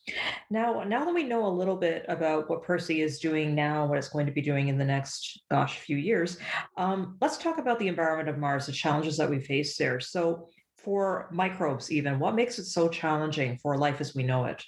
Now, 0.50 0.85
now 0.85 1.04
that 1.04 1.14
we 1.14 1.25
know 1.25 1.47
a 1.47 1.49
little 1.49 1.76
bit 1.76 2.04
about 2.09 2.49
what 2.49 2.62
Percy 2.62 3.02
is 3.02 3.18
doing 3.18 3.56
now, 3.56 3.85
what 3.85 3.99
it's 3.99 4.09
going 4.09 4.26
to 4.26 4.33
be 4.33 4.40
doing 4.40 4.68
in 4.68 4.78
the 4.78 4.85
next, 4.85 5.40
gosh, 5.50 5.80
few 5.80 5.97
years, 5.97 6.38
um, 6.76 7.16
let's 7.21 7.37
talk 7.37 7.59
about 7.59 7.80
the 7.80 7.88
environment 7.88 8.28
of 8.28 8.38
Mars, 8.38 8.66
the 8.66 8.73
challenges 8.73 9.16
that 9.16 9.28
we 9.28 9.40
face 9.40 9.76
there. 9.76 9.99
So, 9.99 10.47
for 10.78 11.28
microbes, 11.33 11.90
even, 11.90 12.21
what 12.21 12.37
makes 12.37 12.61
it 12.61 12.66
so 12.66 12.88
challenging 12.88 13.59
for 13.59 13.76
life 13.76 14.00
as 14.00 14.14
we 14.14 14.23
know 14.23 14.45
it? 14.45 14.62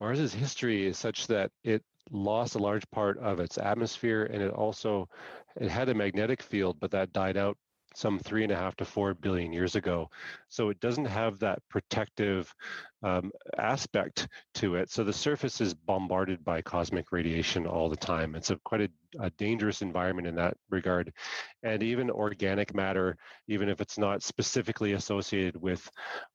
Mars's 0.00 0.32
history 0.32 0.86
is 0.86 0.96
such 0.96 1.26
that 1.26 1.50
it 1.64 1.82
lost 2.12 2.54
a 2.54 2.58
large 2.58 2.88
part 2.92 3.18
of 3.18 3.40
its 3.40 3.58
atmosphere, 3.58 4.24
and 4.32 4.40
it 4.40 4.52
also 4.52 5.08
it 5.60 5.68
had 5.68 5.88
a 5.88 5.94
magnetic 5.94 6.40
field, 6.40 6.76
but 6.78 6.92
that 6.92 7.12
died 7.12 7.36
out 7.36 7.56
some 7.94 8.18
three 8.18 8.42
and 8.42 8.52
a 8.52 8.56
half 8.56 8.76
to 8.76 8.84
four 8.84 9.14
billion 9.14 9.52
years 9.52 9.76
ago. 9.76 10.08
So 10.48 10.68
it 10.68 10.80
doesn't 10.80 11.04
have 11.04 11.38
that 11.38 11.60
protective 11.70 12.52
um, 13.02 13.30
aspect 13.58 14.28
to 14.54 14.74
it. 14.76 14.90
So 14.90 15.04
the 15.04 15.12
surface 15.12 15.60
is 15.60 15.74
bombarded 15.74 16.44
by 16.44 16.62
cosmic 16.62 17.12
radiation 17.12 17.66
all 17.66 17.88
the 17.88 17.96
time. 17.96 18.34
It's 18.34 18.50
a 18.50 18.56
quite 18.64 18.82
a, 18.82 18.88
a 19.20 19.30
dangerous 19.30 19.82
environment 19.82 20.26
in 20.26 20.34
that 20.36 20.56
regard. 20.70 21.12
And 21.62 21.82
even 21.82 22.10
organic 22.10 22.74
matter, 22.74 23.16
even 23.48 23.68
if 23.68 23.80
it's 23.80 23.98
not 23.98 24.22
specifically 24.22 24.92
associated 24.92 25.60
with 25.60 25.88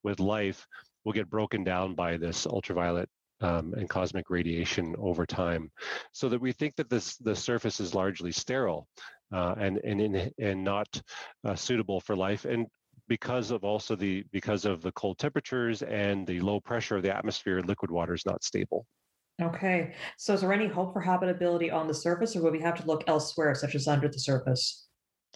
with 0.04 0.20
life, 0.20 0.66
will 1.04 1.14
get 1.14 1.30
broken 1.30 1.64
down 1.64 1.96
by 1.96 2.18
this 2.18 2.46
ultraviolet 2.46 3.10
um, 3.42 3.74
and 3.76 3.90
cosmic 3.90 4.30
radiation 4.30 4.96
over 5.00 5.26
time, 5.26 5.72
so 6.12 6.30
that 6.30 6.42
we 6.42 6.52
think 6.52 6.76
that 6.76 6.90
this 6.90 7.16
the 7.18 7.36
surface 7.36 7.80
is 7.80 7.96
largely 7.96 8.32
sterile 8.32 8.88
uh, 9.32 9.56
and 9.58 9.78
and 9.78 10.32
and 10.40 10.64
not 10.64 11.02
uh, 11.46 11.56
suitable 11.56 12.00
for 12.00 12.16
life. 12.16 12.46
And 12.46 12.68
because 13.08 13.52
of 13.52 13.64
also 13.64 13.96
the 13.96 14.24
because 14.32 14.66
of 14.66 14.82
the 14.82 14.92
cold 14.94 15.18
temperatures 15.18 15.82
and 15.82 16.26
the 16.26 16.40
low 16.40 16.60
pressure 16.60 16.98
of 16.98 17.04
the 17.04 17.16
atmosphere, 17.16 17.62
liquid 17.62 17.92
water 17.92 18.14
is 18.14 18.26
not 18.26 18.44
stable. 18.44 18.86
Okay, 19.42 19.94
so 20.18 20.34
is 20.34 20.42
there 20.42 20.52
any 20.52 20.68
hope 20.68 20.92
for 20.92 21.00
habitability 21.00 21.72
on 21.72 21.88
the 21.88 21.94
surface, 21.94 22.36
or 22.36 22.42
will 22.42 22.52
we 22.52 22.60
have 22.60 22.76
to 22.76 22.86
look 22.86 23.06
elsewhere, 23.08 23.56
such 23.56 23.74
as 23.74 23.88
under 23.88 24.10
the 24.10 24.20
surface? 24.20 24.88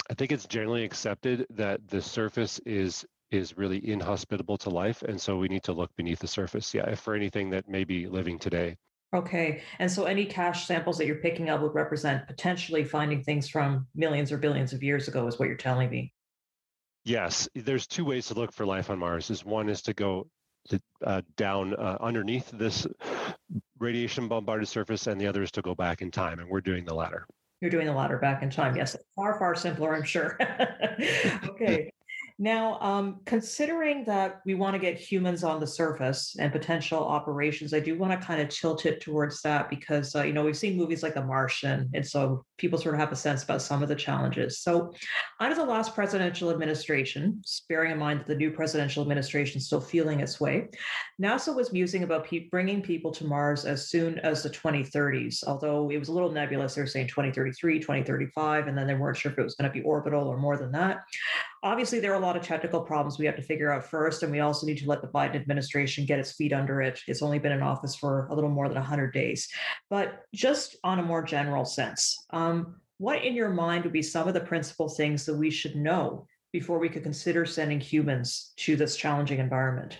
I 0.09 0.13
think 0.13 0.31
it's 0.31 0.45
generally 0.45 0.83
accepted 0.83 1.45
that 1.51 1.87
the 1.87 2.01
surface 2.01 2.59
is 2.65 3.05
is 3.31 3.57
really 3.57 3.89
inhospitable 3.89 4.57
to 4.59 4.69
life. 4.69 5.01
And 5.01 5.19
so 5.19 5.37
we 5.37 5.47
need 5.47 5.63
to 5.63 5.73
look 5.73 5.89
beneath 5.95 6.19
the 6.19 6.27
surface, 6.27 6.73
yeah, 6.73 6.93
for 6.93 7.15
anything 7.15 7.49
that 7.49 7.67
may 7.67 7.83
be 7.83 8.07
living 8.07 8.37
today. 8.37 8.77
Okay. 9.13 9.61
And 9.79 9.91
so 9.91 10.05
any 10.05 10.25
cache 10.25 10.65
samples 10.65 10.97
that 10.97 11.05
you're 11.05 11.17
picking 11.17 11.49
up 11.49 11.61
would 11.61 11.75
represent 11.75 12.25
potentially 12.27 12.83
finding 12.83 13.23
things 13.23 13.47
from 13.47 13.87
millions 13.95 14.31
or 14.31 14.37
billions 14.37 14.73
of 14.73 14.81
years 14.81 15.07
ago, 15.07 15.27
is 15.27 15.37
what 15.37 15.47
you're 15.47 15.57
telling 15.57 15.89
me. 15.89 16.13
Yes, 17.05 17.47
there's 17.53 17.85
two 17.85 18.05
ways 18.05 18.27
to 18.27 18.33
look 18.33 18.51
for 18.51 18.65
life 18.65 18.89
on 18.89 18.97
Mars. 18.97 19.29
Is 19.29 19.45
one 19.45 19.69
is 19.69 19.81
to 19.83 19.93
go 19.93 20.27
to, 20.69 20.81
uh, 21.05 21.21
down 21.35 21.75
uh, 21.75 21.97
underneath 21.99 22.49
this 22.51 22.87
radiation 23.77 24.27
bombarded 24.27 24.67
surface, 24.67 25.07
and 25.07 25.19
the 25.19 25.27
other 25.27 25.43
is 25.43 25.51
to 25.51 25.61
go 25.61 25.75
back 25.75 26.01
in 26.01 26.09
time, 26.09 26.39
and 26.39 26.49
we're 26.49 26.61
doing 26.61 26.85
the 26.85 26.95
latter. 26.95 27.27
You're 27.61 27.71
doing 27.71 27.87
the 27.87 27.93
latter 27.93 28.17
back 28.17 28.41
in 28.41 28.49
time. 28.49 28.75
Yes, 28.75 28.95
far 29.15 29.37
far 29.37 29.53
simpler, 29.53 29.95
I'm 29.95 30.03
sure. 30.03 30.37
okay. 31.49 31.91
Now, 32.39 32.79
um, 32.81 33.19
considering 33.25 34.05
that 34.05 34.41
we 34.45 34.55
want 34.55 34.73
to 34.73 34.79
get 34.79 34.97
humans 34.97 35.43
on 35.43 35.59
the 35.59 35.67
surface 35.67 36.35
and 36.39 36.51
potential 36.51 36.99
operations, 36.99 37.73
I 37.73 37.79
do 37.79 37.97
want 37.97 38.19
to 38.19 38.25
kind 38.25 38.41
of 38.41 38.49
tilt 38.49 38.85
it 38.85 39.01
towards 39.01 39.41
that 39.43 39.69
because, 39.69 40.15
uh, 40.15 40.23
you 40.23 40.33
know, 40.33 40.43
we've 40.43 40.57
seen 40.57 40.75
movies 40.75 41.03
like 41.03 41.13
The 41.13 41.23
Martian, 41.23 41.89
and 41.93 42.05
so 42.05 42.43
people 42.57 42.79
sort 42.79 42.95
of 42.95 43.01
have 43.01 43.11
a 43.11 43.15
sense 43.15 43.43
about 43.43 43.61
some 43.61 43.83
of 43.83 43.89
the 43.89 43.95
challenges. 43.95 44.59
So, 44.61 44.93
under 45.39 45.55
the 45.55 45.63
last 45.63 45.93
presidential 45.93 46.49
administration, 46.49 47.41
bearing 47.69 47.91
in 47.91 47.99
mind 47.99 48.21
that 48.21 48.27
the 48.27 48.35
new 48.35 48.49
presidential 48.49 49.03
administration 49.03 49.59
is 49.59 49.67
still 49.67 49.81
feeling 49.81 50.19
its 50.19 50.41
way, 50.41 50.69
NASA 51.21 51.55
was 51.55 51.71
musing 51.71 52.03
about 52.03 52.25
pe- 52.25 52.49
bringing 52.49 52.81
people 52.81 53.11
to 53.11 53.25
Mars 53.25 53.65
as 53.65 53.89
soon 53.89 54.17
as 54.19 54.41
the 54.41 54.49
2030s, 54.49 55.43
although 55.45 55.89
it 55.91 55.97
was 55.97 56.09
a 56.09 56.13
little 56.13 56.31
nebulous. 56.31 56.73
They 56.73 56.81
were 56.81 56.87
saying 56.87 57.07
2033, 57.07 57.79
2035, 57.79 58.67
and 58.67 58.77
then 58.77 58.87
they 58.87 58.95
weren't 58.95 59.17
sure 59.17 59.31
if 59.31 59.37
it 59.37 59.43
was 59.43 59.55
going 59.55 59.69
to 59.69 59.73
be 59.73 59.83
orbital 59.83 60.27
or 60.27 60.37
more 60.37 60.57
than 60.57 60.71
that. 60.71 61.01
Obviously, 61.63 62.01
there 62.01 62.11
are 62.11 62.17
a 62.17 62.19
lot 62.19 62.35
of 62.35 62.43
technical 62.43 62.81
problems 62.81 63.17
we 63.17 63.25
have 63.25 63.37
to 63.37 63.41
figure 63.41 63.71
out 63.71 63.85
first, 63.85 64.21
and 64.21 64.31
we 64.31 64.41
also 64.41 64.67
need 64.67 64.77
to 64.79 64.87
let 64.87 65.01
the 65.01 65.07
Biden 65.07 65.35
administration 65.35 66.05
get 66.05 66.19
its 66.19 66.33
feet 66.33 66.51
under 66.51 66.81
it. 66.81 66.99
It's 67.07 67.21
only 67.21 67.39
been 67.39 67.53
in 67.53 67.61
office 67.61 67.95
for 67.95 68.27
a 68.27 68.35
little 68.35 68.49
more 68.49 68.67
than 68.67 68.75
100 68.75 69.13
days. 69.13 69.47
But 69.89 70.23
just 70.33 70.75
on 70.83 70.99
a 70.99 71.03
more 71.03 71.23
general 71.23 71.63
sense, 71.63 72.25
um, 72.31 72.81
what 72.97 73.23
in 73.23 73.33
your 73.33 73.49
mind 73.49 73.85
would 73.85 73.93
be 73.93 74.01
some 74.01 74.27
of 74.27 74.33
the 74.33 74.41
principal 74.41 74.89
things 74.89 75.25
that 75.25 75.35
we 75.35 75.49
should 75.49 75.77
know 75.77 76.27
before 76.51 76.79
we 76.79 76.89
could 76.89 77.03
consider 77.03 77.45
sending 77.45 77.79
humans 77.79 78.51
to 78.57 78.75
this 78.75 78.97
challenging 78.97 79.39
environment? 79.39 79.99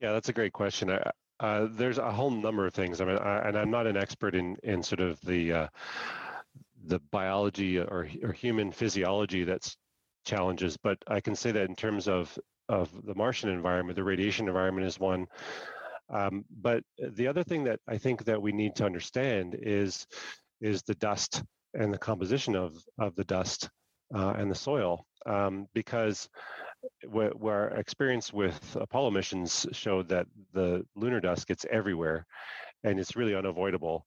Yeah, 0.00 0.12
that's 0.12 0.28
a 0.28 0.34
great 0.34 0.52
question. 0.52 0.90
Uh, 1.40 1.68
there's 1.72 1.98
a 1.98 2.12
whole 2.12 2.30
number 2.30 2.66
of 2.66 2.74
things. 2.74 3.00
I 3.00 3.06
mean, 3.06 3.16
I, 3.16 3.48
and 3.48 3.56
I'm 3.56 3.70
not 3.70 3.86
an 3.86 3.96
expert 3.96 4.34
in 4.34 4.56
in 4.62 4.82
sort 4.82 5.00
of 5.00 5.20
the 5.22 5.52
uh, 5.52 5.68
the 6.84 7.00
biology 7.10 7.78
or 7.78 8.08
or 8.22 8.32
human 8.32 8.70
physiology 8.70 9.44
that's 9.44 9.76
challenges, 10.26 10.76
but 10.76 10.98
I 11.06 11.20
can 11.20 11.34
say 11.34 11.52
that 11.52 11.68
in 11.68 11.76
terms 11.76 12.08
of 12.08 12.36
of 12.68 12.90
the 13.06 13.14
Martian 13.14 13.48
environment, 13.48 13.96
the 13.96 14.04
radiation 14.04 14.48
environment 14.48 14.86
is 14.86 14.98
one. 14.98 15.26
Um, 16.10 16.44
but 16.50 16.82
the 16.98 17.28
other 17.28 17.44
thing 17.44 17.64
that 17.64 17.80
I 17.88 17.96
think 17.98 18.24
that 18.24 18.42
we 18.42 18.52
need 18.52 18.76
to 18.76 18.84
understand 18.84 19.56
is 19.60 20.06
is 20.60 20.82
the 20.82 20.94
dust 20.96 21.42
and 21.74 21.92
the 21.92 21.98
composition 21.98 22.54
of 22.54 22.76
of 22.98 23.14
the 23.16 23.24
dust 23.24 23.70
uh, 24.14 24.34
and 24.36 24.50
the 24.50 24.54
soil, 24.54 25.06
um, 25.26 25.66
because 25.74 26.28
where 27.08 27.68
experience 27.68 28.32
with 28.32 28.76
Apollo 28.80 29.10
missions 29.10 29.66
showed 29.72 30.08
that 30.08 30.26
the 30.52 30.84
lunar 30.94 31.20
dust 31.20 31.46
gets 31.46 31.66
everywhere, 31.70 32.26
and 32.84 33.00
it's 33.00 33.16
really 33.16 33.34
unavoidable. 33.34 34.06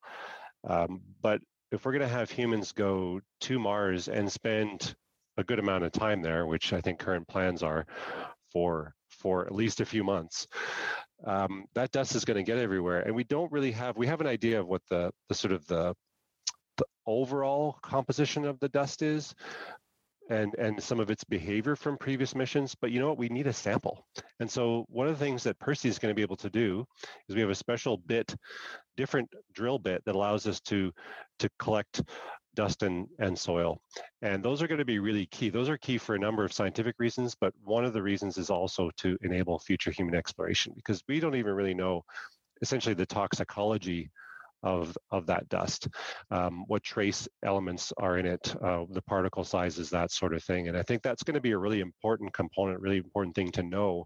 Um, 0.68 1.02
but 1.22 1.42
if 1.72 1.86
we're 1.86 1.92
going 1.92 2.02
to 2.02 2.08
have 2.08 2.32
humans 2.32 2.72
go 2.72 3.20
to 3.42 3.60
Mars 3.60 4.08
and 4.08 4.32
spend 4.32 4.96
a 5.40 5.44
good 5.44 5.60
amount 5.60 5.84
of 5.84 5.92
time 5.92 6.22
there, 6.22 6.46
which 6.46 6.74
I 6.74 6.82
think 6.82 7.00
current 7.00 7.28
plans 7.28 7.64
are 7.64 7.86
for 8.52 8.94
for 9.10 9.46
at 9.46 9.56
least 9.56 9.82
a 9.82 9.86
few 9.86 10.04
months. 10.04 10.48
Um, 11.26 11.66
that 11.76 11.92
dust 11.92 12.16
is 12.16 12.26
going 12.26 12.38
to 12.38 12.44
get 12.44 12.58
everywhere, 12.58 13.02
and 13.02 13.16
we 13.16 13.24
don't 13.24 13.52
really 13.52 13.72
have 13.72 13.98
we 13.98 14.08
have 14.08 14.22
an 14.22 14.28
idea 14.28 14.60
of 14.60 14.68
what 14.68 14.82
the 14.90 15.12
the 15.30 15.36
sort 15.36 15.54
of 15.54 15.66
the 15.68 15.96
the 16.78 16.86
overall 17.08 17.78
composition 17.82 18.46
of 18.46 18.60
the 18.60 18.70
dust 18.70 19.02
is, 19.02 19.34
and 20.30 20.54
and 20.56 20.82
some 20.82 21.00
of 21.00 21.10
its 21.10 21.24
behavior 21.24 21.76
from 21.76 21.98
previous 21.98 22.36
missions 22.36 22.76
but 22.80 22.92
you 22.92 23.00
know 23.00 23.08
what 23.08 23.18
we 23.18 23.30
need 23.30 23.48
a 23.48 23.54
sample 23.54 24.06
and 24.40 24.50
so 24.50 24.86
one 24.88 25.08
of 25.08 25.18
the 25.18 25.26
things 25.26 25.44
that 25.44 25.60
percy 25.60 25.90
is 25.90 25.98
going 26.00 26.12
to 26.12 26.16
be 26.16 26.22
able 26.22 26.36
to 26.36 26.50
do 26.50 26.86
is 27.28 27.36
we 27.36 27.42
have 27.42 27.50
a 27.50 27.56
special 27.56 27.98
bit 27.98 28.36
different 28.96 29.28
drill 29.54 29.80
bit 29.80 30.04
that 30.06 30.16
allows 30.16 30.48
us 30.48 30.60
to 30.62 30.92
to 31.40 31.50
collect 31.58 32.02
dust 32.60 32.84
and, 32.84 33.08
and 33.20 33.40
soil. 33.40 33.82
And 34.22 34.44
those 34.44 34.62
are 34.62 34.68
going 34.68 34.80
to 34.80 34.92
be 34.94 35.00
really 35.00 35.26
key. 35.28 35.50
Those 35.50 35.70
are 35.70 35.78
key 35.78 35.98
for 35.98 36.16
a 36.16 36.20
number 36.20 36.44
of 36.44 36.52
scientific 36.52 36.96
reasons, 37.00 37.34
but 37.40 37.54
one 37.64 37.86
of 37.86 37.94
the 37.94 38.02
reasons 38.02 38.38
is 38.38 38.50
also 38.50 38.92
to 38.98 39.18
enable 39.22 39.60
future 39.60 39.92
human 39.92 40.14
exploration 40.14 40.74
because 40.76 41.02
we 41.08 41.22
don't 41.22 41.36
even 41.36 41.54
really 41.54 41.74
know 41.74 42.04
essentially 42.62 42.94
the 42.94 43.06
toxicology 43.06 44.12
of 44.62 44.98
of 45.10 45.26
that 45.28 45.48
dust, 45.48 45.88
um, 46.32 46.66
what 46.68 46.84
trace 46.84 47.30
elements 47.46 47.94
are 47.96 48.18
in 48.18 48.26
it, 48.26 48.54
uh, 48.62 48.84
the 48.90 49.02
particle 49.04 49.46
sizes, 49.46 49.90
that 49.90 50.12
sort 50.12 50.34
of 50.34 50.44
thing. 50.44 50.68
And 50.68 50.76
I 50.76 50.84
think 50.84 51.02
that's 51.02 51.24
going 51.24 51.36
to 51.36 51.48
be 51.50 51.54
a 51.54 51.58
really 51.58 51.80
important 51.80 52.34
component, 52.34 52.82
really 52.82 52.98
important 52.98 53.36
thing 53.36 53.52
to 53.52 53.64
know 53.64 54.06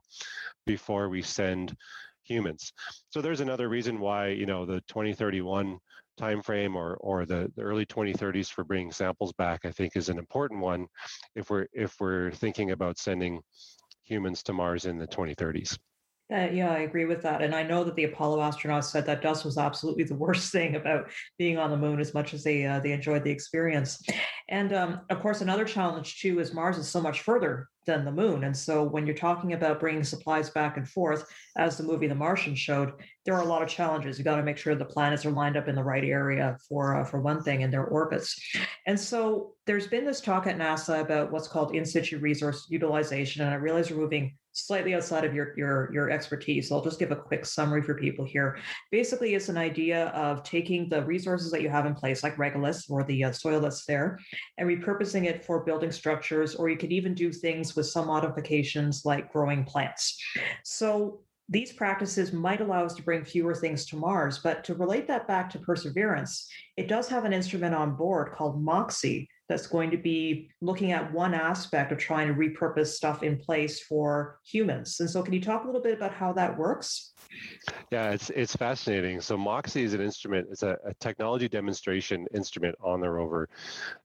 before 0.68 1.10
we 1.10 1.24
send 1.24 1.76
humans. 2.22 2.72
So 3.10 3.20
there's 3.20 3.42
another 3.42 3.68
reason 3.68 4.00
why 4.00 4.28
you 4.28 4.46
know 4.46 4.64
the 4.64 4.82
2031 4.90 5.80
timeframe 6.24 6.76
or 6.76 6.96
or 6.98 7.26
the, 7.26 7.52
the 7.56 7.62
early 7.62 7.86
2030s 7.86 8.48
for 8.48 8.64
bringing 8.64 8.92
samples 8.92 9.34
back, 9.34 9.62
I 9.66 9.72
think 9.72 9.96
is 9.96 10.10
an 10.10 10.18
important 10.18 10.62
one 10.62 10.88
if 11.36 11.50
we're 11.50 11.68
if 11.74 11.96
we're 12.00 12.32
thinking 12.32 12.72
about 12.72 12.98
sending 12.98 13.42
humans 14.04 14.44
to 14.44 14.54
Mars 14.54 14.86
in 14.86 14.98
the 14.98 15.08
2030s. 15.08 15.78
Uh, 16.34 16.50
yeah, 16.52 16.72
I 16.72 16.80
agree 16.80 17.06
with 17.06 17.22
that. 17.22 17.44
And 17.44 17.54
I 17.54 17.62
know 17.62 17.84
that 17.84 17.96
the 17.96 18.06
Apollo 18.06 18.40
astronauts 18.40 18.86
said 18.86 19.06
that 19.06 19.22
dust 19.22 19.46
was 19.46 19.58
absolutely 19.58 20.04
the 20.04 20.16
worst 20.26 20.52
thing 20.52 20.76
about 20.76 21.10
being 21.38 21.60
on 21.60 21.70
the 21.70 21.78
moon, 21.78 22.00
as 22.00 22.14
much 22.14 22.34
as 22.34 22.44
they 22.44 22.66
uh, 22.66 22.80
they 22.80 22.92
enjoyed 22.92 23.24
the 23.24 23.30
experience. 23.30 24.02
And 24.50 24.74
um, 24.74 25.02
of 25.12 25.20
course, 25.20 25.42
another 25.42 25.66
challenge 25.66 26.20
too 26.20 26.40
is 26.40 26.54
Mars 26.54 26.78
is 26.78 26.90
so 26.90 27.02
much 27.02 27.22
further 27.22 27.70
than 27.86 28.04
the 28.04 28.12
moon. 28.12 28.46
And 28.46 28.56
so 28.56 28.82
when 28.82 29.06
you're 29.06 29.16
talking 29.16 29.54
about 29.54 29.80
bringing 29.80 30.04
supplies 30.06 30.50
back 30.50 30.78
and 30.78 30.88
forth, 30.88 31.26
as 31.58 31.78
the 31.78 31.84
movie 31.84 32.08
The 32.08 32.16
Martian 32.16 32.56
showed, 32.56 32.94
there 33.26 33.36
are 33.36 33.42
a 33.42 33.46
lot 33.46 33.62
of 33.62 33.68
challenges. 33.68 34.18
You 34.18 34.24
got 34.24 34.38
to 34.38 34.44
make 34.44 34.58
sure 34.58 34.74
the 34.74 34.86
planets 34.86 35.26
are 35.26 35.32
lined 35.32 35.58
up 35.58 35.68
in 35.68 35.76
the 35.76 35.84
right 35.84 36.04
area 36.04 36.58
for 36.68 36.96
uh, 36.96 37.04
for 37.04 37.22
one 37.22 37.44
thing 37.44 37.62
in 37.62 37.70
their 37.70 37.86
orbits. 37.86 38.42
And 38.88 39.00
so 39.00 39.54
there's 39.68 39.88
been 39.88 40.06
this 40.06 40.22
talk 40.22 40.48
at 40.48 40.58
NASA 40.58 41.00
about 41.02 41.32
what's 41.32 41.48
called 41.48 41.76
in 41.76 41.86
situ 41.86 42.18
resource 42.18 42.66
utilization. 42.70 43.44
And 43.44 43.52
I 43.52 43.56
realize 43.56 43.92
we're 43.92 43.98
moving 43.98 44.36
slightly 44.54 44.94
outside 44.94 45.26
of 45.26 45.34
your, 45.34 45.54
your, 45.58 45.90
your 45.92 46.10
expertise. 46.10 46.70
So 46.70 46.76
I'll 46.76 46.84
just 46.84 47.00
give 47.00 47.12
a 47.12 47.16
quick 47.16 47.46
summary 47.46 47.82
for 47.82 47.96
people 47.96 48.24
here. 48.24 48.58
Basically, 48.92 49.34
it's 49.34 49.50
an 49.50 49.58
idea 49.58 50.08
of 50.10 50.44
taking 50.44 50.88
the 50.88 51.04
resources 51.04 51.52
that 51.52 51.62
you 51.62 51.70
have 51.70 51.86
in 51.86 51.96
place, 51.96 52.24
like 52.24 52.38
regolith 52.38 52.90
or 52.90 53.04
the 53.04 53.26
uh, 53.26 53.32
soil 53.32 53.60
that's 53.60 53.86
there, 53.86 54.20
and 54.58 54.70
repurposing 54.70 55.26
it 55.26 55.44
for 55.44 55.64
building 55.64 55.92
structures, 55.92 56.56
or 56.56 56.70
you 56.70 56.78
could 56.78 56.94
even 56.94 57.14
do 57.14 57.32
things 57.32 57.76
with 57.76 57.88
some 57.88 58.08
modifications 58.08 59.04
like 59.06 59.34
growing 59.34 59.64
plants. 59.64 60.22
So 60.64 61.22
these 61.50 61.74
practices 61.74 62.32
might 62.32 62.62
allow 62.62 62.86
us 62.86 62.94
to 62.96 63.04
bring 63.04 63.26
fewer 63.26 63.54
things 63.54 63.86
to 63.88 63.98
Mars, 63.98 64.40
but 64.40 64.64
to 64.64 64.76
relate 64.76 65.08
that 65.08 65.28
back 65.28 65.50
to 65.50 65.60
Perseverance, 65.60 66.48
it 66.78 66.88
does 66.88 67.10
have 67.10 67.26
an 67.26 67.34
instrument 67.34 67.76
on 67.76 67.96
board 67.96 68.32
called 68.32 68.64
MOXIE 68.64 69.28
that's 69.50 69.68
going 69.68 69.92
to 69.92 69.98
be 69.98 70.50
looking 70.62 70.92
at 70.92 71.12
one 71.12 71.34
aspect 71.34 71.92
of 71.92 71.98
trying 71.98 72.28
to 72.28 72.34
repurpose 72.34 72.88
stuff 72.88 73.24
in 73.24 73.38
place 73.38 73.82
for 73.82 74.40
humans. 74.46 75.00
And 75.00 75.10
so, 75.10 75.22
can 75.22 75.34
you 75.34 75.42
talk 75.42 75.64
a 75.64 75.66
little 75.66 75.82
bit 75.82 75.98
about 75.98 76.14
how 76.14 76.34
that 76.34 76.58
works? 76.58 77.14
Yeah, 77.92 78.12
it's 78.12 78.30
it's 78.30 78.56
fascinating. 78.56 79.22
So 79.22 79.38
Moxie 79.38 79.84
is 79.84 79.94
an 79.94 80.02
instrument, 80.02 80.48
it's 80.52 80.64
a, 80.64 80.78
a, 80.86 80.94
technology 81.00 81.50
demonstration 81.50 82.28
instrument 82.34 82.76
on 82.84 83.02
the 83.02 83.10
rover 83.10 83.50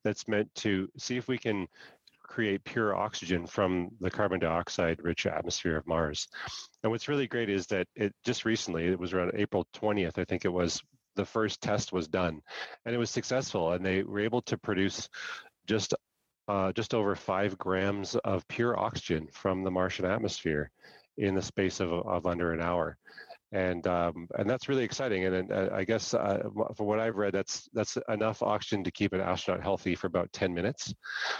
that's 0.05 0.29
meant 0.29 0.53
to 0.57 0.89
see 0.97 1.17
if 1.17 1.29
we 1.29 1.39
can 1.39 1.67
create 2.23 2.63
pure 2.65 2.95
oxygen 2.95 3.47
from 3.47 3.89
the 4.01 4.11
carbon 4.11 4.39
dioxide 4.39 5.03
rich 5.03 5.27
atmosphere 5.27 5.77
of 5.77 5.87
Mars. 5.87 6.29
And 6.83 6.93
what's 6.93 7.09
really 7.09 7.27
great 7.27 7.49
is 7.49 7.67
that 7.67 7.89
it 7.97 8.13
just 8.25 8.45
recently, 8.45 8.87
it 8.87 8.99
was 8.99 9.13
around 9.13 9.33
April 9.35 9.67
20th, 9.75 10.19
I 10.19 10.25
think 10.25 10.45
it 10.45 10.53
was, 10.53 10.81
the 11.19 11.27
first 11.27 11.61
test 11.61 11.93
was 11.93 12.09
done 12.09 12.41
and 12.87 12.95
it 12.95 12.99
was 12.99 13.11
successful 13.11 13.73
and 13.73 13.85
they 13.85 14.03
were 14.03 14.21
able 14.21 14.41
to 14.41 14.57
produce 14.57 15.09
just 15.67 15.93
uh, 16.49 16.73
just 16.73 16.95
over 16.95 17.15
five 17.15 17.59
grams 17.59 18.17
of 18.25 18.49
pure 18.49 18.79
oxygen 18.81 19.29
from 19.33 19.63
the 19.63 19.71
Martian 19.71 20.07
atmosphere 20.07 20.71
in 21.19 21.35
the 21.35 21.43
space 21.43 21.81
of, 21.81 21.93
of 21.93 22.27
under 22.27 22.53
an 22.53 22.63
hour 22.63 22.97
and 23.53 23.87
um, 23.87 24.29
and 24.37 24.49
that's 24.49 24.69
really 24.69 24.85
exciting. 24.85 25.25
And, 25.25 25.35
and 25.35 25.53
uh, 25.53 25.69
I 25.73 25.85
guess 25.85 26.13
uh, 26.13 26.43
for 26.77 26.87
what 26.87 27.01
I've 27.01 27.17
read, 27.17 27.33
that's 27.33 27.69
that's 27.73 27.97
enough 28.09 28.43
oxygen 28.43 28.85
to 28.85 28.91
keep 28.91 29.13
an 29.13 29.21
astronaut 29.21 29.63
healthy 29.63 29.95
for 29.95 30.07
about 30.07 30.33
10 30.33 30.53
minutes. 30.53 30.93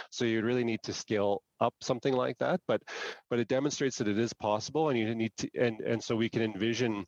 So 0.09 0.25
you 0.25 0.41
really 0.41 0.63
need 0.63 0.81
to 0.83 0.93
scale 0.93 1.43
up 1.59 1.73
something 1.81 2.13
like 2.13 2.37
that, 2.39 2.61
but 2.67 2.81
but 3.29 3.39
it 3.39 3.47
demonstrates 3.47 3.97
that 3.97 4.07
it 4.07 4.17
is 4.17 4.33
possible, 4.33 4.89
and 4.89 4.97
you 4.97 5.13
need 5.13 5.33
to 5.37 5.49
and 5.59 5.81
and 5.81 6.03
so 6.03 6.15
we 6.15 6.29
can 6.29 6.41
envision. 6.41 7.05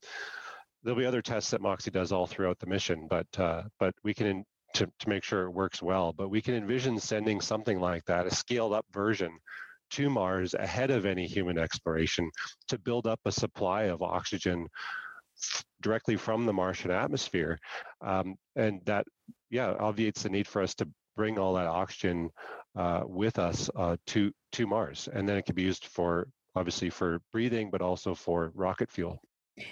There'll 0.83 0.99
be 0.99 1.05
other 1.05 1.21
tests 1.21 1.51
that 1.51 1.61
Moxie 1.61 1.91
does 1.91 2.11
all 2.11 2.27
throughout 2.27 2.59
the 2.59 2.65
mission, 2.65 3.07
but 3.09 3.27
uh, 3.37 3.63
but 3.79 3.93
we 4.03 4.13
can 4.13 4.45
to, 4.73 4.87
to 4.99 5.09
make 5.09 5.23
sure 5.23 5.43
it 5.43 5.51
works 5.51 5.81
well. 5.81 6.13
But 6.13 6.29
we 6.29 6.41
can 6.41 6.55
envision 6.55 6.99
sending 6.99 7.41
something 7.41 7.79
like 7.79 8.05
that, 8.05 8.27
a 8.27 8.33
scaled 8.33 8.73
up 8.73 8.85
version 8.91 9.37
to 9.91 10.09
Mars 10.09 10.53
ahead 10.53 10.89
of 10.89 11.05
any 11.05 11.27
human 11.27 11.57
exploration 11.57 12.29
to 12.69 12.79
build 12.79 13.07
up 13.07 13.19
a 13.25 13.31
supply 13.31 13.83
of 13.83 14.01
oxygen 14.01 14.67
directly 15.81 16.15
from 16.15 16.45
the 16.45 16.53
Martian 16.53 16.91
atmosphere. 16.91 17.59
Um, 18.01 18.35
and 18.55 18.81
that, 18.85 19.05
yeah, 19.49 19.73
obviates 19.79 20.23
the 20.23 20.29
need 20.29 20.47
for 20.47 20.61
us 20.61 20.73
to 20.75 20.87
bring 21.15 21.37
all 21.37 21.53
that 21.55 21.67
oxygen 21.67 22.29
uh, 22.75 23.03
with 23.05 23.37
us 23.37 23.69
uh, 23.75 23.97
to 24.07 24.31
to 24.53 24.67
Mars, 24.67 25.09
and 25.11 25.27
then 25.27 25.37
it 25.37 25.45
can 25.45 25.55
be 25.55 25.63
used 25.63 25.85
for 25.85 26.27
obviously 26.55 26.89
for 26.89 27.19
breathing, 27.31 27.69
but 27.69 27.81
also 27.81 28.15
for 28.15 28.51
rocket 28.55 28.89
fuel. 28.91 29.21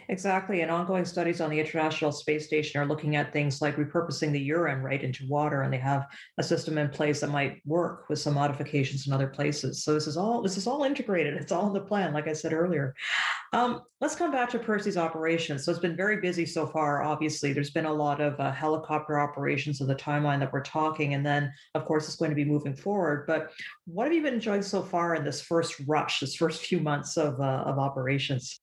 Exactly. 0.09 0.61
And 0.61 0.69
ongoing 0.69 1.05
studies 1.05 1.39
on 1.39 1.49
the 1.49 1.59
International 1.59 2.11
Space 2.11 2.45
Station 2.45 2.81
are 2.81 2.85
looking 2.85 3.15
at 3.15 3.31
things 3.31 3.61
like 3.61 3.77
repurposing 3.77 4.31
the 4.31 4.39
urine 4.39 4.81
right 4.81 5.01
into 5.01 5.25
water, 5.27 5.61
and 5.61 5.71
they 5.71 5.77
have 5.77 6.05
a 6.37 6.43
system 6.43 6.77
in 6.77 6.89
place 6.89 7.21
that 7.21 7.29
might 7.29 7.61
work 7.65 8.09
with 8.09 8.19
some 8.19 8.33
modifications 8.33 9.07
in 9.07 9.13
other 9.13 9.27
places. 9.27 9.83
So 9.83 9.93
this 9.93 10.05
is 10.05 10.17
all 10.17 10.41
this 10.41 10.57
is 10.57 10.67
all 10.67 10.83
integrated. 10.83 11.35
It's 11.35 11.53
all 11.53 11.67
in 11.67 11.73
the 11.73 11.79
plan, 11.79 12.13
like 12.13 12.27
I 12.27 12.33
said 12.33 12.51
earlier. 12.51 12.93
Um, 13.53 13.81
let's 14.01 14.15
come 14.15 14.31
back 14.31 14.49
to 14.49 14.59
Percy's 14.59 14.97
operations. 14.97 15.63
So 15.63 15.71
it's 15.71 15.79
been 15.79 15.95
very 15.95 16.17
busy 16.17 16.45
so 16.45 16.67
far. 16.67 17.01
Obviously, 17.01 17.53
there's 17.53 17.71
been 17.71 17.85
a 17.85 17.93
lot 17.93 18.19
of 18.19 18.37
uh, 18.39 18.51
helicopter 18.51 19.17
operations 19.17 19.79
of 19.79 19.87
the 19.87 19.95
timeline 19.95 20.39
that 20.39 20.51
we're 20.51 20.61
talking, 20.61 21.13
and 21.13 21.25
then 21.25 21.51
of 21.73 21.85
course 21.85 22.05
it's 22.07 22.17
going 22.17 22.31
to 22.31 22.35
be 22.35 22.45
moving 22.45 22.75
forward. 22.75 23.25
But 23.27 23.51
what 23.85 24.05
have 24.05 24.13
you 24.13 24.21
been 24.21 24.33
enjoying 24.33 24.61
so 24.61 24.83
far 24.83 25.15
in 25.15 25.23
this 25.23 25.41
first 25.41 25.75
rush, 25.87 26.19
this 26.19 26.35
first 26.35 26.65
few 26.65 26.81
months 26.81 27.15
of 27.15 27.39
uh, 27.39 27.63
of 27.65 27.79
operations? 27.79 28.59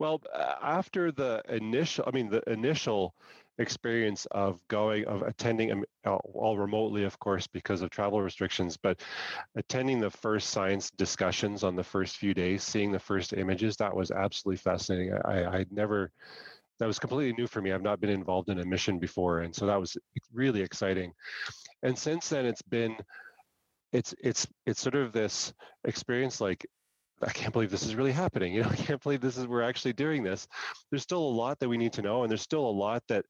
Well, 0.00 0.22
after 0.62 1.12
the 1.12 1.42
initial, 1.50 2.04
I 2.06 2.10
mean, 2.10 2.30
the 2.30 2.42
initial 2.50 3.14
experience 3.58 4.24
of 4.30 4.58
going, 4.68 5.04
of 5.04 5.20
attending, 5.20 5.84
uh, 6.06 6.16
all 6.16 6.56
remotely, 6.56 7.04
of 7.04 7.18
course, 7.18 7.46
because 7.46 7.82
of 7.82 7.90
travel 7.90 8.22
restrictions, 8.22 8.78
but 8.78 9.02
attending 9.56 10.00
the 10.00 10.08
first 10.08 10.50
science 10.50 10.90
discussions 10.90 11.64
on 11.64 11.76
the 11.76 11.84
first 11.84 12.16
few 12.16 12.32
days, 12.32 12.62
seeing 12.64 12.90
the 12.90 12.98
first 12.98 13.34
images, 13.34 13.76
that 13.76 13.94
was 13.94 14.10
absolutely 14.10 14.56
fascinating. 14.56 15.12
I, 15.26 15.44
I 15.44 15.66
never, 15.70 16.10
that 16.78 16.86
was 16.86 16.98
completely 16.98 17.34
new 17.34 17.46
for 17.46 17.60
me. 17.60 17.70
I've 17.70 17.82
not 17.82 18.00
been 18.00 18.08
involved 18.08 18.48
in 18.48 18.60
a 18.60 18.64
mission 18.64 18.98
before. 18.98 19.40
And 19.40 19.54
so 19.54 19.66
that 19.66 19.78
was 19.78 19.98
really 20.32 20.62
exciting. 20.62 21.12
And 21.82 21.98
since 21.98 22.30
then, 22.30 22.46
it's 22.46 22.62
been, 22.62 22.96
it's 23.92 24.14
it's 24.22 24.46
it's 24.66 24.80
sort 24.80 24.94
of 24.94 25.12
this 25.12 25.52
experience 25.84 26.40
like 26.40 26.64
I 27.22 27.30
can't 27.32 27.52
believe 27.52 27.70
this 27.70 27.84
is 27.84 27.94
really 27.94 28.12
happening. 28.12 28.54
You 28.54 28.62
know, 28.62 28.68
I 28.70 28.76
can't 28.76 29.02
believe 29.02 29.20
this 29.20 29.36
is 29.36 29.46
we're 29.46 29.62
actually 29.62 29.92
doing 29.92 30.22
this. 30.22 30.46
There's 30.90 31.02
still 31.02 31.22
a 31.22 31.36
lot 31.36 31.58
that 31.60 31.68
we 31.68 31.76
need 31.76 31.92
to 31.94 32.02
know, 32.02 32.22
and 32.22 32.30
there's 32.30 32.42
still 32.42 32.66
a 32.66 32.70
lot 32.70 33.02
that 33.08 33.24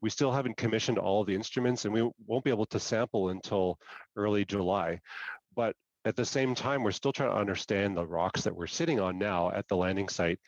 we 0.00 0.10
still 0.10 0.32
haven't 0.32 0.56
commissioned 0.56 0.98
all 0.98 1.24
the 1.24 1.34
instruments, 1.34 1.84
and 1.84 1.94
we 1.94 2.08
won't 2.26 2.44
be 2.44 2.50
able 2.50 2.66
to 2.66 2.80
sample 2.80 3.30
until 3.30 3.78
early 4.16 4.44
July. 4.44 5.00
But 5.56 5.74
at 6.06 6.16
the 6.16 6.24
same 6.24 6.54
time, 6.54 6.82
we're 6.82 6.90
still 6.90 7.12
trying 7.12 7.30
to 7.30 7.36
understand 7.36 7.96
the 7.96 8.06
rocks 8.06 8.42
that 8.42 8.54
we're 8.54 8.66
sitting 8.66 9.00
on 9.00 9.16
now 9.16 9.50
at 9.52 9.66
the 9.68 9.76
landing 9.76 10.08
site, 10.08 10.38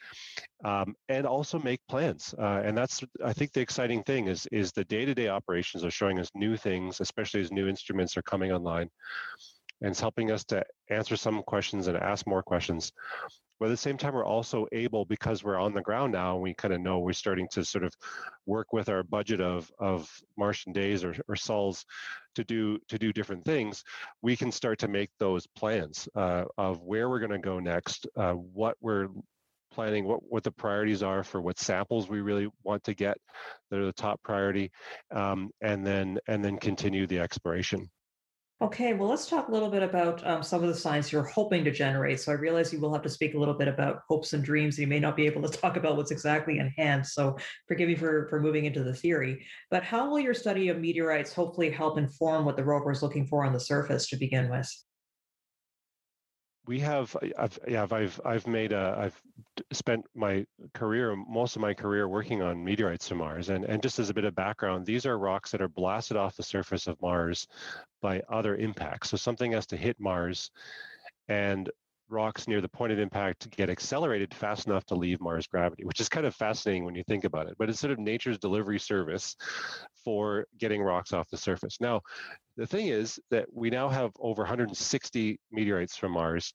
um, 0.64 0.94
and 1.08 1.26
also 1.26 1.58
make 1.58 1.80
plans. 1.88 2.34
Uh, 2.38 2.60
and 2.62 2.76
that's, 2.76 3.02
I 3.24 3.32
think, 3.32 3.52
the 3.52 3.62
exciting 3.62 4.02
thing 4.02 4.28
is 4.28 4.46
is 4.52 4.72
the 4.72 4.84
day-to-day 4.84 5.28
operations 5.28 5.84
are 5.84 5.90
showing 5.90 6.18
us 6.18 6.30
new 6.34 6.56
things, 6.58 7.00
especially 7.00 7.40
as 7.40 7.50
new 7.50 7.68
instruments 7.68 8.16
are 8.18 8.22
coming 8.22 8.52
online 8.52 8.90
and 9.80 9.90
it's 9.90 10.00
helping 10.00 10.30
us 10.30 10.44
to 10.44 10.64
answer 10.90 11.16
some 11.16 11.42
questions 11.42 11.86
and 11.86 11.96
ask 11.96 12.26
more 12.26 12.42
questions. 12.42 12.92
But 13.58 13.66
at 13.66 13.70
the 13.70 13.76
same 13.78 13.96
time, 13.96 14.12
we're 14.12 14.24
also 14.24 14.66
able, 14.72 15.06
because 15.06 15.42
we're 15.42 15.58
on 15.58 15.72
the 15.72 15.80
ground 15.80 16.12
now, 16.12 16.34
and 16.34 16.42
we 16.42 16.52
kind 16.52 16.74
of 16.74 16.80
know 16.80 16.98
we're 16.98 17.14
starting 17.14 17.48
to 17.52 17.64
sort 17.64 17.84
of 17.84 17.94
work 18.44 18.72
with 18.72 18.90
our 18.90 19.02
budget 19.02 19.40
of 19.40 19.70
of 19.78 20.10
Martian 20.36 20.72
days 20.72 21.04
or, 21.04 21.14
or 21.26 21.36
sols 21.36 21.86
to 22.34 22.44
do 22.44 22.78
to 22.88 22.98
do 22.98 23.12
different 23.12 23.44
things. 23.44 23.82
We 24.20 24.36
can 24.36 24.52
start 24.52 24.78
to 24.80 24.88
make 24.88 25.10
those 25.18 25.46
plans 25.46 26.06
uh, 26.14 26.44
of 26.58 26.82
where 26.82 27.08
we're 27.08 27.18
going 27.18 27.30
to 27.30 27.38
go 27.38 27.58
next, 27.58 28.06
uh, 28.16 28.32
what 28.32 28.76
we're 28.80 29.08
planning 29.72 30.06
what, 30.06 30.20
what 30.22 30.42
the 30.42 30.50
priorities 30.50 31.02
are 31.02 31.22
for 31.22 31.40
what 31.40 31.58
samples 31.58 32.08
we 32.08 32.20
really 32.20 32.48
want 32.62 32.82
to 32.84 32.94
get 32.94 33.18
that 33.70 33.78
are 33.78 33.84
the 33.84 33.92
top 33.92 34.22
priority 34.22 34.70
um, 35.14 35.50
and 35.60 35.86
then 35.86 36.18
and 36.28 36.42
then 36.42 36.56
continue 36.56 37.06
the 37.06 37.18
exploration 37.18 37.86
Okay, 38.62 38.94
well, 38.94 39.10
let's 39.10 39.28
talk 39.28 39.48
a 39.48 39.52
little 39.52 39.68
bit 39.68 39.82
about 39.82 40.26
um, 40.26 40.42
some 40.42 40.62
of 40.62 40.68
the 40.70 40.74
science 40.74 41.12
you're 41.12 41.22
hoping 41.22 41.62
to 41.64 41.70
generate. 41.70 42.20
So 42.20 42.32
I 42.32 42.36
realize 42.36 42.72
you 42.72 42.80
will 42.80 42.92
have 42.94 43.02
to 43.02 43.08
speak 43.10 43.34
a 43.34 43.38
little 43.38 43.52
bit 43.52 43.68
about 43.68 44.00
hopes 44.08 44.32
and 44.32 44.42
dreams. 44.42 44.78
You 44.78 44.86
may 44.86 44.98
not 44.98 45.14
be 45.14 45.26
able 45.26 45.42
to 45.42 45.58
talk 45.60 45.76
about 45.76 45.98
what's 45.98 46.10
exactly 46.10 46.58
in 46.58 46.68
hand. 46.68 47.06
So 47.06 47.36
forgive 47.68 47.86
me 47.86 47.96
for, 47.96 48.26
for 48.28 48.40
moving 48.40 48.64
into 48.64 48.82
the 48.82 48.94
theory. 48.94 49.44
But 49.70 49.82
how 49.82 50.08
will 50.08 50.20
your 50.20 50.32
study 50.32 50.70
of 50.70 50.80
meteorites 50.80 51.34
hopefully 51.34 51.68
help 51.68 51.98
inform 51.98 52.46
what 52.46 52.56
the 52.56 52.64
rover 52.64 52.90
is 52.90 53.02
looking 53.02 53.26
for 53.26 53.44
on 53.44 53.52
the 53.52 53.60
surface 53.60 54.08
to 54.08 54.16
begin 54.16 54.48
with? 54.48 54.72
We 56.66 56.80
have 56.80 57.16
I've 57.38 57.58
yeah 57.68 57.86
I've 57.90 58.20
I've 58.24 58.46
made 58.46 58.72
a 58.72 58.96
I've 58.98 59.22
spent 59.72 60.04
my 60.14 60.46
career 60.74 61.14
most 61.16 61.56
of 61.56 61.62
my 61.62 61.74
career 61.74 62.08
working 62.08 62.42
on 62.42 62.64
meteorites 62.64 63.08
from 63.08 63.18
Mars 63.18 63.48
and 63.48 63.64
and 63.64 63.82
just 63.82 63.98
as 63.98 64.10
a 64.10 64.14
bit 64.14 64.24
of 64.24 64.34
background 64.34 64.84
these 64.84 65.06
are 65.06 65.18
rocks 65.18 65.50
that 65.52 65.62
are 65.62 65.68
blasted 65.68 66.16
off 66.16 66.36
the 66.36 66.42
surface 66.42 66.86
of 66.86 67.00
Mars 67.00 67.46
by 68.02 68.22
other 68.28 68.56
impacts 68.56 69.10
so 69.10 69.16
something 69.16 69.52
has 69.52 69.66
to 69.66 69.76
hit 69.76 69.98
Mars 70.00 70.50
and 71.28 71.70
rocks 72.08 72.46
near 72.46 72.60
the 72.60 72.68
point 72.68 72.92
of 72.92 72.98
impact 72.98 73.50
get 73.50 73.70
accelerated 73.70 74.32
fast 74.32 74.66
enough 74.66 74.84
to 74.86 74.94
leave 74.94 75.20
Mars 75.20 75.46
gravity, 75.46 75.84
which 75.84 76.00
is 76.00 76.08
kind 76.08 76.26
of 76.26 76.34
fascinating 76.34 76.84
when 76.84 76.94
you 76.94 77.02
think 77.04 77.24
about 77.24 77.48
it. 77.48 77.56
But 77.58 77.68
it's 77.68 77.80
sort 77.80 77.92
of 77.92 77.98
nature's 77.98 78.38
delivery 78.38 78.78
service 78.78 79.36
for 80.04 80.46
getting 80.58 80.82
rocks 80.82 81.12
off 81.12 81.28
the 81.30 81.36
surface. 81.36 81.80
Now, 81.80 82.02
the 82.56 82.66
thing 82.66 82.88
is 82.88 83.20
that 83.30 83.46
we 83.52 83.70
now 83.70 83.88
have 83.88 84.12
over 84.18 84.42
160 84.42 85.40
meteorites 85.52 85.96
from 85.96 86.12
Mars, 86.12 86.52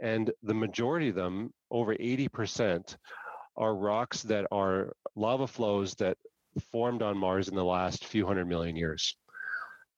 and 0.00 0.30
the 0.42 0.54
majority 0.54 1.08
of 1.08 1.14
them, 1.14 1.52
over 1.70 1.94
80%, 1.94 2.96
are 3.56 3.74
rocks 3.74 4.22
that 4.22 4.46
are 4.50 4.92
lava 5.16 5.46
flows 5.46 5.94
that 5.96 6.16
formed 6.72 7.02
on 7.02 7.16
Mars 7.16 7.48
in 7.48 7.54
the 7.54 7.64
last 7.64 8.04
few 8.04 8.26
hundred 8.26 8.46
million 8.46 8.76
years. 8.76 9.16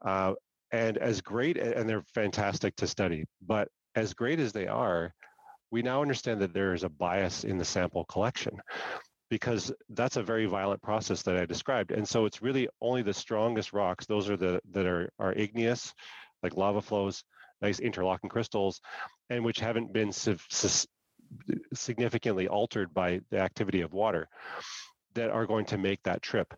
Uh, 0.05 0.35
and 0.73 0.99
as 0.99 1.21
great, 1.21 1.57
and 1.57 1.89
they're 1.89 2.05
fantastic 2.15 2.77
to 2.77 2.87
study, 2.87 3.25
but 3.47 3.69
as 3.97 4.15
great 4.15 4.39
as 4.39 4.53
they 4.53 4.67
are, 4.67 5.13
we 5.71 5.83
now 5.83 6.01
understand 6.03 6.41
that 6.41 6.53
there 6.53 6.75
is 6.75 6.85
a 6.85 6.89
bias 6.89 7.45
in 7.45 7.59
the 7.59 7.65
sample 7.65 8.05
collection 8.05 8.61
because 9.31 9.73
that's 9.91 10.17
a 10.17 10.23
very 10.23 10.47
violent 10.47 10.83
process 10.83 11.23
that 11.23 11.37
I 11.37 11.47
described. 11.47 11.93
And 11.93 12.07
so 12.07 12.27
it's 12.27 12.43
really 12.43 12.69
only 12.81 13.03
the 13.03 13.15
strongest 13.15 13.73
rocks, 13.73 14.05
those 14.05 14.29
are 14.29 14.37
the 14.37 14.61
that 14.73 14.87
are, 14.87 15.11
are 15.19 15.33
igneous, 15.33 15.95
like 16.43 16.57
lava 16.57 16.83
flows, 16.83 17.23
nice 17.63 17.79
interlocking 17.79 18.29
crystals, 18.29 18.81
and 19.31 19.45
which 19.45 19.61
haven't 19.61 19.93
been 19.93 20.13
significantly 21.73 22.49
altered 22.49 22.93
by 22.93 23.21
the 23.31 23.39
activity 23.39 23.83
of 23.83 23.93
water 23.93 24.29
that 25.15 25.31
are 25.31 25.47
going 25.47 25.65
to 25.67 25.79
make 25.79 26.03
that 26.03 26.23
trip 26.23 26.53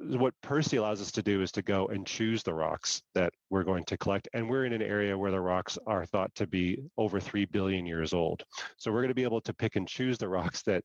what 0.00 0.34
Percy 0.42 0.76
allows 0.76 1.00
us 1.00 1.10
to 1.12 1.22
do 1.22 1.42
is 1.42 1.50
to 1.52 1.62
go 1.62 1.86
and 1.88 2.06
choose 2.06 2.42
the 2.42 2.54
rocks 2.54 3.02
that 3.14 3.32
we're 3.50 3.64
going 3.64 3.84
to 3.86 3.96
collect. 3.96 4.28
And 4.32 4.48
we're 4.48 4.64
in 4.64 4.72
an 4.72 4.82
area 4.82 5.18
where 5.18 5.30
the 5.30 5.40
rocks 5.40 5.76
are 5.86 6.06
thought 6.06 6.34
to 6.36 6.46
be 6.46 6.78
over 6.96 7.18
3 7.18 7.46
billion 7.46 7.84
years 7.84 8.12
old. 8.12 8.44
So 8.76 8.92
we're 8.92 9.00
going 9.00 9.08
to 9.08 9.14
be 9.14 9.24
able 9.24 9.40
to 9.42 9.54
pick 9.54 9.76
and 9.76 9.88
choose 9.88 10.16
the 10.18 10.28
rocks 10.28 10.62
that, 10.62 10.84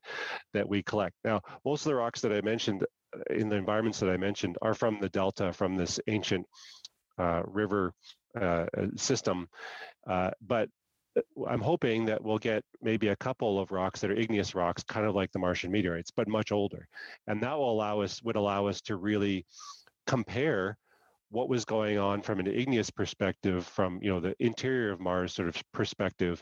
that 0.53 0.67
we 0.67 0.81
collect. 0.83 1.15
Now, 1.23 1.41
most 1.63 1.85
of 1.85 1.91
the 1.91 1.95
rocks 1.95 2.21
that 2.21 2.33
I 2.33 2.41
mentioned 2.41 2.83
uh, 3.15 3.33
in 3.33 3.49
the 3.49 3.55
environments 3.55 3.99
that 3.99 4.09
I 4.09 4.17
mentioned 4.17 4.57
are 4.61 4.73
from 4.73 4.99
the 4.99 5.09
delta, 5.09 5.53
from 5.53 5.75
this 5.75 5.99
ancient 6.07 6.47
uh, 7.19 7.43
river 7.45 7.93
uh, 8.39 8.65
system. 8.95 9.47
Uh, 10.07 10.31
but 10.41 10.69
I'm 11.47 11.61
hoping 11.61 12.05
that 12.05 12.23
we'll 12.23 12.39
get 12.39 12.63
maybe 12.81 13.09
a 13.09 13.15
couple 13.15 13.59
of 13.59 13.71
rocks 13.71 14.01
that 14.01 14.11
are 14.11 14.15
igneous 14.15 14.55
rocks, 14.55 14.83
kind 14.83 15.05
of 15.05 15.15
like 15.15 15.31
the 15.31 15.39
Martian 15.39 15.71
meteorites, 15.71 16.11
but 16.11 16.27
much 16.27 16.51
older. 16.51 16.87
And 17.27 17.41
that 17.43 17.57
will 17.57 17.71
allow 17.71 18.01
us 18.01 18.21
would 18.23 18.35
allow 18.35 18.67
us 18.67 18.81
to 18.81 18.95
really 18.95 19.45
compare 20.07 20.77
what 21.29 21.49
was 21.49 21.65
going 21.65 21.97
on 21.97 22.21
from 22.21 22.39
an 22.39 22.47
igneous 22.47 22.91
perspective, 22.91 23.65
from 23.65 23.99
you 24.01 24.09
know 24.09 24.19
the 24.19 24.35
interior 24.39 24.91
of 24.91 24.99
Mars 24.99 25.33
sort 25.33 25.47
of 25.47 25.61
perspective, 25.73 26.41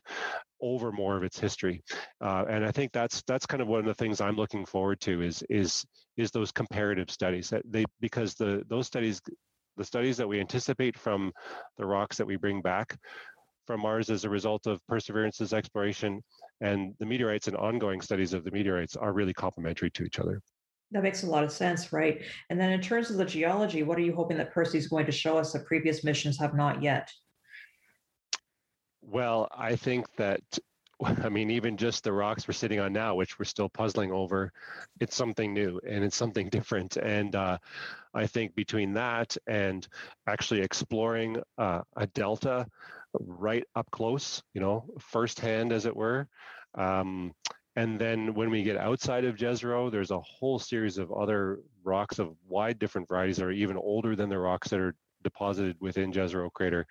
over 0.62 0.92
more 0.92 1.18
of 1.18 1.24
its 1.24 1.40
history. 1.40 1.82
Uh, 2.20 2.46
and 2.50 2.66
I 2.66 2.72
think 2.72 2.92
that's 2.92 3.24
that's 3.28 3.46
kind 3.46 3.62
of 3.62 3.68
one 3.68 3.80
of 3.80 3.86
the 3.86 3.94
things 3.94 4.20
I'm 4.22 4.36
looking 4.36 4.66
forward 4.66 5.00
to 5.02 5.22
is 5.22 5.44
is 5.50 5.86
is 6.18 6.32
those 6.32 6.52
comparative 6.52 7.10
studies 7.10 7.50
that 7.50 7.64
they 7.66 7.86
because 8.00 8.36
the 8.36 8.64
those 8.68 8.88
studies 8.88 9.22
the 9.78 9.84
studies 9.86 10.18
that 10.18 10.28
we 10.28 10.40
anticipate 10.40 10.98
from 10.98 11.32
the 11.78 11.86
rocks 11.86 12.18
that 12.18 12.28
we 12.28 12.36
bring 12.36 12.62
back 12.62 12.98
from 13.66 13.82
Mars 13.82 14.10
as 14.10 14.26
a 14.26 14.30
result 14.30 14.68
of 14.68 14.80
Perseverance's 14.88 15.54
exploration 15.54 16.22
and 16.62 16.94
the 17.00 17.06
meteorites 17.06 17.48
and 17.48 17.58
ongoing 17.58 18.02
studies 18.02 18.34
of 18.34 18.44
the 18.44 18.52
meteorites 18.52 18.96
are 18.96 19.14
really 19.14 19.34
complementary 19.34 19.90
to 19.92 20.04
each 20.04 20.20
other. 20.20 20.42
That 20.92 21.04
makes 21.04 21.24
a 21.24 21.28
lot 21.28 21.44
of 21.44 21.52
sense, 21.52 21.94
right? 21.94 22.22
And 22.50 22.60
then 22.60 22.72
in 22.72 22.82
terms 22.82 23.10
of 23.10 23.18
the 23.18 23.26
geology, 23.26 23.84
what 23.84 23.98
are 23.98 24.02
you 24.02 24.14
hoping 24.14 24.38
that 24.38 24.52
Percy 24.52 24.78
is 24.78 24.88
going 24.88 25.06
to 25.06 25.12
show 25.12 25.38
us 25.38 25.54
that 25.54 25.66
previous 25.66 26.04
missions 26.04 26.38
have 26.40 26.54
not 26.54 26.84
yet? 26.84 27.10
Well, 29.02 29.48
I 29.52 29.76
think 29.76 30.06
that 30.18 30.42
I 31.24 31.30
mean, 31.30 31.50
even 31.50 31.78
just 31.78 32.04
the 32.04 32.14
rocks 32.14 32.48
we're 32.48 32.54
sitting 32.54 32.80
on 32.80 32.94
now, 32.94 33.16
which 33.16 33.40
we're 33.40 33.46
still 33.46 33.70
puzzling 33.70 34.12
over, 34.12 34.52
it's 35.00 35.16
something 35.16 35.54
new 35.54 35.80
and 35.88 36.04
it's 36.04 36.16
something 36.16 36.50
different. 36.52 36.98
And 36.98 37.36
uh, 37.36 37.58
I 38.14 38.28
think 38.28 38.56
between 38.56 38.94
that 38.94 39.36
and 39.48 39.88
actually 40.28 40.62
exploring 40.62 41.38
uh, 41.58 41.82
a 41.96 42.08
delta 42.08 42.68
right 43.20 43.64
up 43.76 43.90
close, 43.92 44.42
you 44.54 44.62
know, 44.62 44.86
firsthand, 45.00 45.72
as 45.72 45.86
it 45.86 45.96
were. 45.96 46.28
Um, 46.76 47.34
and 47.76 48.00
then 48.00 48.34
when 48.34 48.50
we 48.50 48.64
get 48.64 48.78
outside 48.78 49.24
of 49.24 49.38
Jezero, 49.38 49.92
there's 49.92 50.12
a 50.12 50.20
whole 50.20 50.60
series 50.60 50.98
of 50.98 51.12
other 51.12 51.60
rocks 51.84 52.20
of 52.20 52.36
wide 52.48 52.80
different 52.80 53.08
varieties 53.08 53.38
that 53.38 53.46
are 53.46 53.52
even 53.52 53.78
older 53.78 54.16
than 54.16 54.30
the 54.30 54.38
rocks 54.38 54.70
that 54.70 54.80
are 54.80 54.96
deposited 55.24 55.78
within 55.80 56.12
Jezero 56.12 56.52
crater. 56.52 56.86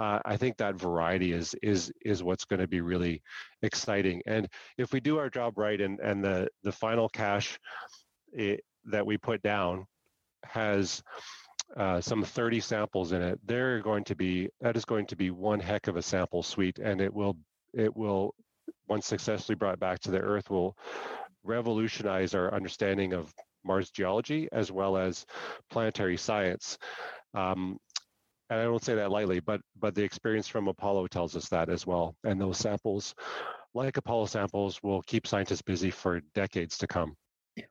Uh, 0.00 0.20
I 0.24 0.36
think 0.36 0.56
that 0.56 0.76
variety 0.76 1.32
is 1.32 1.54
is 1.62 1.92
is 2.04 2.22
what's 2.22 2.44
going 2.44 2.60
to 2.60 2.68
be 2.68 2.80
really 2.80 3.22
exciting. 3.62 4.22
And 4.26 4.48
if 4.78 4.92
we 4.92 5.00
do 5.00 5.18
our 5.18 5.28
job 5.28 5.58
right, 5.58 5.80
and 5.80 6.00
and 6.00 6.24
the 6.24 6.48
the 6.62 6.72
final 6.72 7.08
cache 7.08 7.58
it, 8.32 8.64
that 8.86 9.04
we 9.04 9.18
put 9.18 9.42
down 9.42 9.86
has 10.44 11.02
uh, 11.76 12.00
some 12.00 12.22
30 12.22 12.60
samples 12.60 13.12
in 13.12 13.22
it, 13.22 13.38
they're 13.44 13.80
going 13.80 14.04
to 14.04 14.14
be 14.14 14.48
that 14.60 14.76
is 14.76 14.84
going 14.84 15.06
to 15.06 15.16
be 15.16 15.30
one 15.30 15.60
heck 15.60 15.88
of 15.88 15.96
a 15.96 16.02
sample 16.02 16.42
suite, 16.42 16.78
and 16.78 17.00
it 17.00 17.12
will 17.12 17.36
it 17.72 17.94
will 17.96 18.34
once 18.88 19.06
successfully 19.06 19.56
brought 19.56 19.80
back 19.80 19.98
to 20.00 20.10
the 20.10 20.20
Earth 20.20 20.50
will 20.50 20.76
revolutionize 21.42 22.34
our 22.34 22.52
understanding 22.54 23.12
of 23.12 23.32
Mars 23.64 23.90
geology 23.90 24.48
as 24.52 24.70
well 24.70 24.96
as 24.96 25.26
planetary 25.70 26.16
science. 26.16 26.78
Um, 27.34 27.78
and 28.50 28.60
I 28.60 28.64
don't 28.64 28.84
say 28.84 28.94
that 28.94 29.10
lightly, 29.10 29.40
but 29.40 29.60
but 29.80 29.94
the 29.94 30.04
experience 30.04 30.46
from 30.46 30.68
Apollo 30.68 31.08
tells 31.08 31.34
us 31.34 31.48
that 31.48 31.68
as 31.68 31.86
well. 31.86 32.14
And 32.24 32.40
those 32.40 32.58
samples, 32.58 33.14
like 33.72 33.96
Apollo 33.96 34.26
samples, 34.26 34.82
will 34.82 35.02
keep 35.02 35.26
scientists 35.26 35.62
busy 35.62 35.90
for 35.90 36.20
decades 36.34 36.78
to 36.78 36.86
come. 36.86 37.16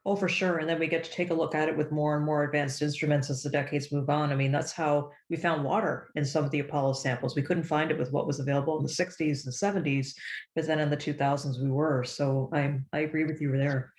Oh, 0.06 0.16
for 0.16 0.30
sure. 0.30 0.60
And 0.60 0.70
then 0.70 0.80
we 0.80 0.88
get 0.88 1.04
to 1.04 1.12
take 1.12 1.30
a 1.30 1.34
look 1.34 1.56
at 1.56 1.68
it 1.68 1.76
with 1.76 1.92
more 1.92 2.16
and 2.16 2.26
more 2.26 2.44
advanced 2.44 2.82
instruments 2.82 3.30
as 3.30 3.44
the 3.44 3.50
decades 3.50 3.92
move 3.92 4.10
on. 4.10 4.32
I 4.32 4.36
mean, 4.36 4.52
that's 4.52 4.72
how 4.72 5.12
we 5.30 5.36
found 5.36 5.64
water 5.64 6.10
in 6.16 6.24
some 6.24 6.46
of 6.46 6.52
the 6.52 6.60
Apollo 6.60 6.94
samples. 6.94 7.36
We 7.36 7.42
couldn't 7.42 7.64
find 7.64 7.92
it 7.92 7.98
with 7.98 8.12
what 8.14 8.26
was 8.26 8.40
available 8.40 8.78
in 8.78 8.84
the 8.84 8.90
60s 8.90 9.46
and 9.46 9.86
70s, 9.86 10.14
but 10.56 10.68
then 10.68 10.80
in 10.80 10.90
the 10.90 10.96
2000s 10.96 11.62
we 11.62 11.70
were. 11.70 12.04
So 12.06 12.50
I 12.54 12.80
I 12.94 13.00
agree 13.00 13.26
with 13.26 13.42
you 13.42 13.52
there. 13.52 13.94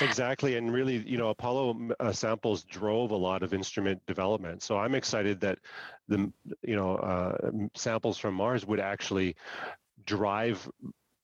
Exactly, 0.00 0.56
and 0.56 0.72
really, 0.72 1.06
you 1.06 1.18
know, 1.18 1.28
Apollo 1.28 1.90
uh, 2.00 2.12
samples 2.12 2.64
drove 2.64 3.10
a 3.10 3.16
lot 3.16 3.42
of 3.42 3.52
instrument 3.52 4.00
development. 4.06 4.62
So 4.62 4.78
I'm 4.78 4.94
excited 4.94 5.40
that 5.40 5.58
the 6.08 6.32
you 6.62 6.76
know 6.76 6.96
uh, 6.96 7.50
samples 7.74 8.16
from 8.16 8.34
Mars 8.34 8.64
would 8.64 8.80
actually 8.80 9.36
drive 10.06 10.66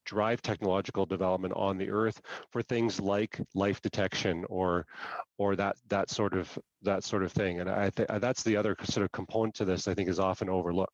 drive 0.04 0.42
technological 0.42 1.06
development 1.06 1.54
on 1.56 1.78
the 1.78 1.90
earth 1.90 2.20
for 2.50 2.62
things 2.62 3.00
like 3.00 3.40
life 3.54 3.80
detection 3.80 4.44
or 4.48 4.86
or 5.38 5.56
that 5.56 5.76
that 5.88 6.10
sort 6.10 6.34
of 6.34 6.58
that 6.82 7.04
sort 7.04 7.22
of 7.22 7.32
thing 7.32 7.60
and 7.60 7.70
i 7.70 7.90
think 7.90 8.08
that's 8.20 8.42
the 8.42 8.56
other 8.56 8.76
sort 8.84 9.04
of 9.04 9.12
component 9.12 9.54
to 9.54 9.64
this 9.64 9.88
i 9.88 9.94
think 9.94 10.08
is 10.08 10.18
often 10.18 10.48
overlooked 10.48 10.92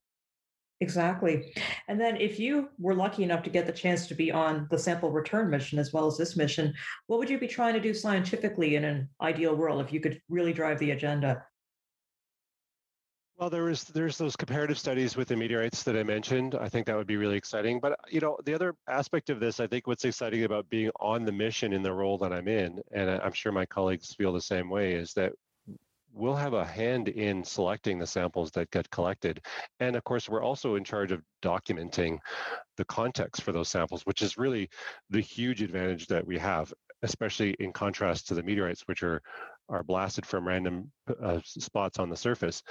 Exactly. 0.81 1.53
And 1.88 2.01
then, 2.01 2.16
if 2.16 2.38
you 2.38 2.68
were 2.79 2.94
lucky 2.94 3.25
enough 3.25 3.42
to 3.42 3.51
get 3.51 3.66
the 3.66 3.73
chance 3.73 4.07
to 4.07 4.14
be 4.14 4.31
on 4.31 4.68
the 4.71 4.79
sample 4.79 5.11
return 5.11 5.51
mission 5.51 5.79
as 5.79 5.92
well 5.92 6.07
as 6.07 6.16
this 6.16 6.37
mission, 6.37 6.73
what 7.09 7.18
would 7.18 7.29
you 7.29 7.38
be 7.38 7.49
trying 7.49 7.75
to 7.75 7.81
do 7.81 7.92
scientifically 7.92 8.77
in 8.77 8.85
an 8.85 9.09
ideal 9.21 9.57
world 9.57 9.85
if 9.85 9.92
you 9.92 9.99
could 9.99 10.23
really 10.29 10.53
drive 10.53 10.79
the 10.79 10.92
agenda? 10.92 11.44
Well, 13.38 13.51
there 13.51 13.68
is 13.68 13.85
there's 13.85 14.18
those 14.18 14.35
comparative 14.35 14.81
studies 14.81 15.16
with 15.16 15.29
the 15.29 15.37
meteorites 15.37 15.85
that 15.85 15.96
I 15.96 16.03
mentioned. 16.03 16.57
I 16.57 16.68
think 16.68 16.87
that 16.87 16.96
would 16.96 17.07
be 17.07 17.16
really 17.16 17.37
exciting. 17.37 17.79
But 17.79 17.96
you 18.11 18.18
know, 18.18 18.37
the 18.44 18.53
other 18.53 18.74
aspect 18.88 19.31
of 19.31 19.38
this, 19.38 19.61
I 19.61 19.68
think, 19.68 19.87
what's 19.87 20.05
exciting 20.05 20.42
about 20.42 20.68
being 20.68 20.90
on 20.98 21.24
the 21.24 21.31
mission 21.31 21.72
in 21.72 21.85
the 21.85 21.92
role 21.92 22.18
that 22.18 22.33
I'm 22.33 22.48
in, 22.48 22.81
and 22.92 23.09
I'm 23.09 23.33
sure 23.33 23.53
my 23.53 23.64
colleagues 23.64 24.12
feel 24.12 24.33
the 24.33 24.40
same 24.40 24.68
way, 24.68 24.94
is 24.94 25.14
that 25.14 25.35
we'll 26.12 26.35
have 26.35 26.53
a 26.55 26.64
hand 26.64 27.07
in 27.09 27.44
selecting 27.44 28.01
the 28.01 28.09
samples 28.09 28.51
that 28.53 28.72
get 28.72 28.90
collected, 28.90 29.40
and 29.79 29.94
of 29.94 30.03
course, 30.03 30.29
we're 30.29 30.42
also 30.42 30.74
in 30.74 30.83
charge 30.83 31.12
of 31.12 31.22
documenting 31.40 32.18
the 32.77 32.85
context 32.87 33.42
for 33.42 33.53
those 33.53 33.68
samples, 33.68 34.03
which 34.03 34.20
is 34.20 34.37
really 34.37 34.68
the 35.11 35.20
huge 35.20 35.62
advantage 35.62 36.09
that 36.09 36.27
we 36.27 36.38
have 36.38 36.72
especially 37.03 37.55
in 37.61 37.72
contrast 37.72 38.29
to 38.29 38.35
the 38.35 38.42
meteorites, 38.42 38.83
which 38.87 39.03
are 39.03 39.22
are 39.68 39.83
blasted 39.83 40.24
from 40.26 40.46
random 40.46 40.90
uh, 41.22 41.40
spots 41.44 41.98
on 41.98 42.11
the 42.11 42.16
surface, 42.16 42.62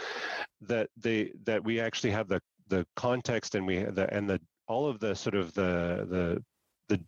that 0.61 0.89
they 0.97 1.31
that 1.45 1.63
we 1.63 1.79
actually 1.79 2.11
have 2.11 2.27
the 2.27 2.41
the 2.67 2.85
context 2.95 3.55
and 3.55 3.65
we 3.65 3.83
the 3.83 4.13
and 4.13 4.29
the 4.29 4.39
all 4.67 4.87
of 4.87 4.99
the 4.99 5.15
sort 5.15 5.35
of 5.35 5.53
the 5.53 6.05
the 6.09 6.43
the 6.89 7.03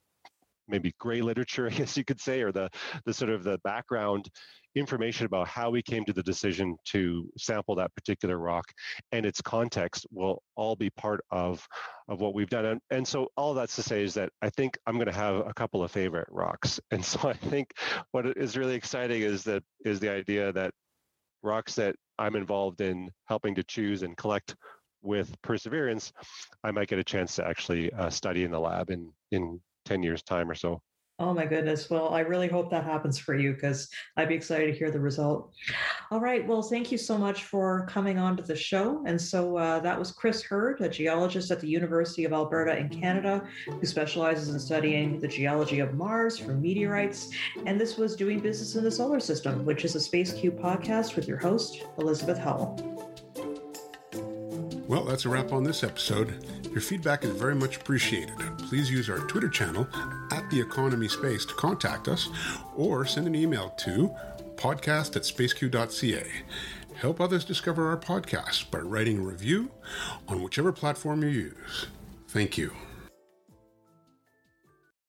maybe 0.67 0.93
gray 0.99 1.21
literature, 1.21 1.67
I 1.71 1.71
guess 1.71 1.97
you 1.97 2.05
could 2.05 2.21
say, 2.21 2.41
or 2.41 2.51
the 2.51 2.69
the 3.05 3.13
sort 3.13 3.31
of 3.31 3.43
the 3.43 3.59
background 3.63 4.29
information 4.75 5.25
about 5.25 5.47
how 5.47 5.69
we 5.69 5.81
came 5.81 6.05
to 6.05 6.13
the 6.13 6.23
decision 6.23 6.77
to 6.85 7.29
sample 7.37 7.75
that 7.75 7.93
particular 7.95 8.37
rock 8.37 8.65
and 9.11 9.25
its 9.25 9.41
context 9.41 10.05
will 10.11 10.41
all 10.55 10.75
be 10.75 10.89
part 10.91 11.21
of 11.31 11.65
of 12.07 12.21
what 12.21 12.33
we've 12.33 12.49
done. 12.49 12.65
And, 12.65 12.81
and 12.89 13.07
so 13.07 13.27
all 13.37 13.53
that's 13.53 13.75
to 13.75 13.83
say 13.83 14.03
is 14.03 14.13
that 14.15 14.31
I 14.41 14.49
think 14.49 14.77
I'm 14.87 14.95
going 14.95 15.07
to 15.07 15.13
have 15.13 15.35
a 15.47 15.53
couple 15.53 15.83
of 15.83 15.91
favorite 15.91 16.27
rocks. 16.29 16.79
And 16.91 17.05
so 17.05 17.29
I 17.29 17.33
think 17.33 17.71
what 18.11 18.25
is 18.37 18.57
really 18.57 18.75
exciting 18.75 19.21
is 19.21 19.43
that 19.43 19.63
is 19.85 19.99
the 19.99 20.09
idea 20.09 20.51
that 20.53 20.71
rocks 21.43 21.75
that 21.75 21.95
I'm 22.17 22.35
involved 22.35 22.81
in 22.81 23.09
helping 23.27 23.55
to 23.55 23.63
choose 23.63 24.03
and 24.03 24.17
collect 24.17 24.55
with 25.01 25.33
perseverance, 25.41 26.11
I 26.63 26.71
might 26.71 26.89
get 26.89 26.99
a 26.99 27.03
chance 27.03 27.35
to 27.35 27.47
actually 27.47 27.91
uh, 27.93 28.09
study 28.09 28.43
in 28.43 28.51
the 28.51 28.59
lab 28.59 28.89
in 28.89 29.13
in 29.31 29.61
10 29.85 30.03
years 30.03 30.21
time 30.23 30.49
or 30.49 30.55
so. 30.55 30.81
Oh 31.19 31.33
my 31.33 31.45
goodness. 31.45 31.89
Well, 31.89 32.13
I 32.13 32.21
really 32.21 32.47
hope 32.47 32.71
that 32.71 32.85
happens 32.85 33.19
for 33.19 33.35
you 33.35 33.53
because 33.53 33.89
I'd 34.15 34.29
be 34.29 34.35
excited 34.35 34.67
to 34.67 34.77
hear 34.77 34.89
the 34.89 35.01
result. 35.01 35.51
All 36.11 36.21
right. 36.21 36.47
Well, 36.47 36.61
thank 36.61 36.93
you 36.93 36.97
so 36.97 37.17
much 37.17 37.43
for 37.43 37.85
coming 37.89 38.17
on 38.17 38.37
to 38.37 38.43
the 38.43 38.55
show. 38.55 39.03
And 39.05 39.21
so 39.21 39.57
uh, 39.57 39.79
that 39.81 39.99
was 39.99 40.13
Chris 40.13 40.41
Herd, 40.41 40.79
a 40.79 40.87
geologist 40.87 41.51
at 41.51 41.59
the 41.59 41.67
University 41.67 42.23
of 42.23 42.31
Alberta 42.31 42.77
in 42.77 42.87
Canada, 42.87 43.45
who 43.65 43.85
specializes 43.85 44.47
in 44.47 44.59
studying 44.59 45.19
the 45.19 45.27
geology 45.27 45.79
of 45.79 45.93
Mars 45.93 46.37
from 46.37 46.61
meteorites. 46.61 47.31
And 47.65 47.79
this 47.79 47.97
was 47.97 48.15
Doing 48.15 48.39
Business 48.39 48.75
in 48.75 48.85
the 48.85 48.91
Solar 48.91 49.19
System, 49.19 49.65
which 49.65 49.83
is 49.83 49.95
a 49.95 49.99
SpaceQ 49.99 50.57
podcast 50.61 51.17
with 51.17 51.27
your 51.27 51.37
host, 51.37 51.83
Elizabeth 51.97 52.37
Howell. 52.37 52.99
Well, 54.87 55.03
that's 55.03 55.25
a 55.25 55.29
wrap 55.29 55.51
on 55.51 55.63
this 55.63 55.83
episode. 55.83 56.47
Your 56.71 56.81
feedback 56.81 57.23
is 57.23 57.31
very 57.31 57.55
much 57.55 57.77
appreciated. 57.77 58.35
Please 58.57 58.89
use 58.89 59.09
our 59.09 59.19
Twitter 59.19 59.49
channel 59.49 59.87
the 60.49 60.59
Economy 60.59 61.07
Space 61.07 61.45
to 61.45 61.53
contact 61.53 62.07
us 62.07 62.29
or 62.75 63.05
send 63.05 63.27
an 63.27 63.35
email 63.35 63.69
to 63.79 64.13
podcast 64.55 65.15
at 65.15 65.23
spaceq.ca. 65.23 66.27
Help 66.95 67.21
others 67.21 67.45
discover 67.45 67.89
our 67.89 67.97
podcast 67.97 68.69
by 68.71 68.79
writing 68.79 69.19
a 69.19 69.21
review 69.21 69.71
on 70.27 70.43
whichever 70.43 70.71
platform 70.71 71.23
you 71.23 71.29
use. 71.29 71.87
Thank 72.27 72.57
you. 72.57 72.73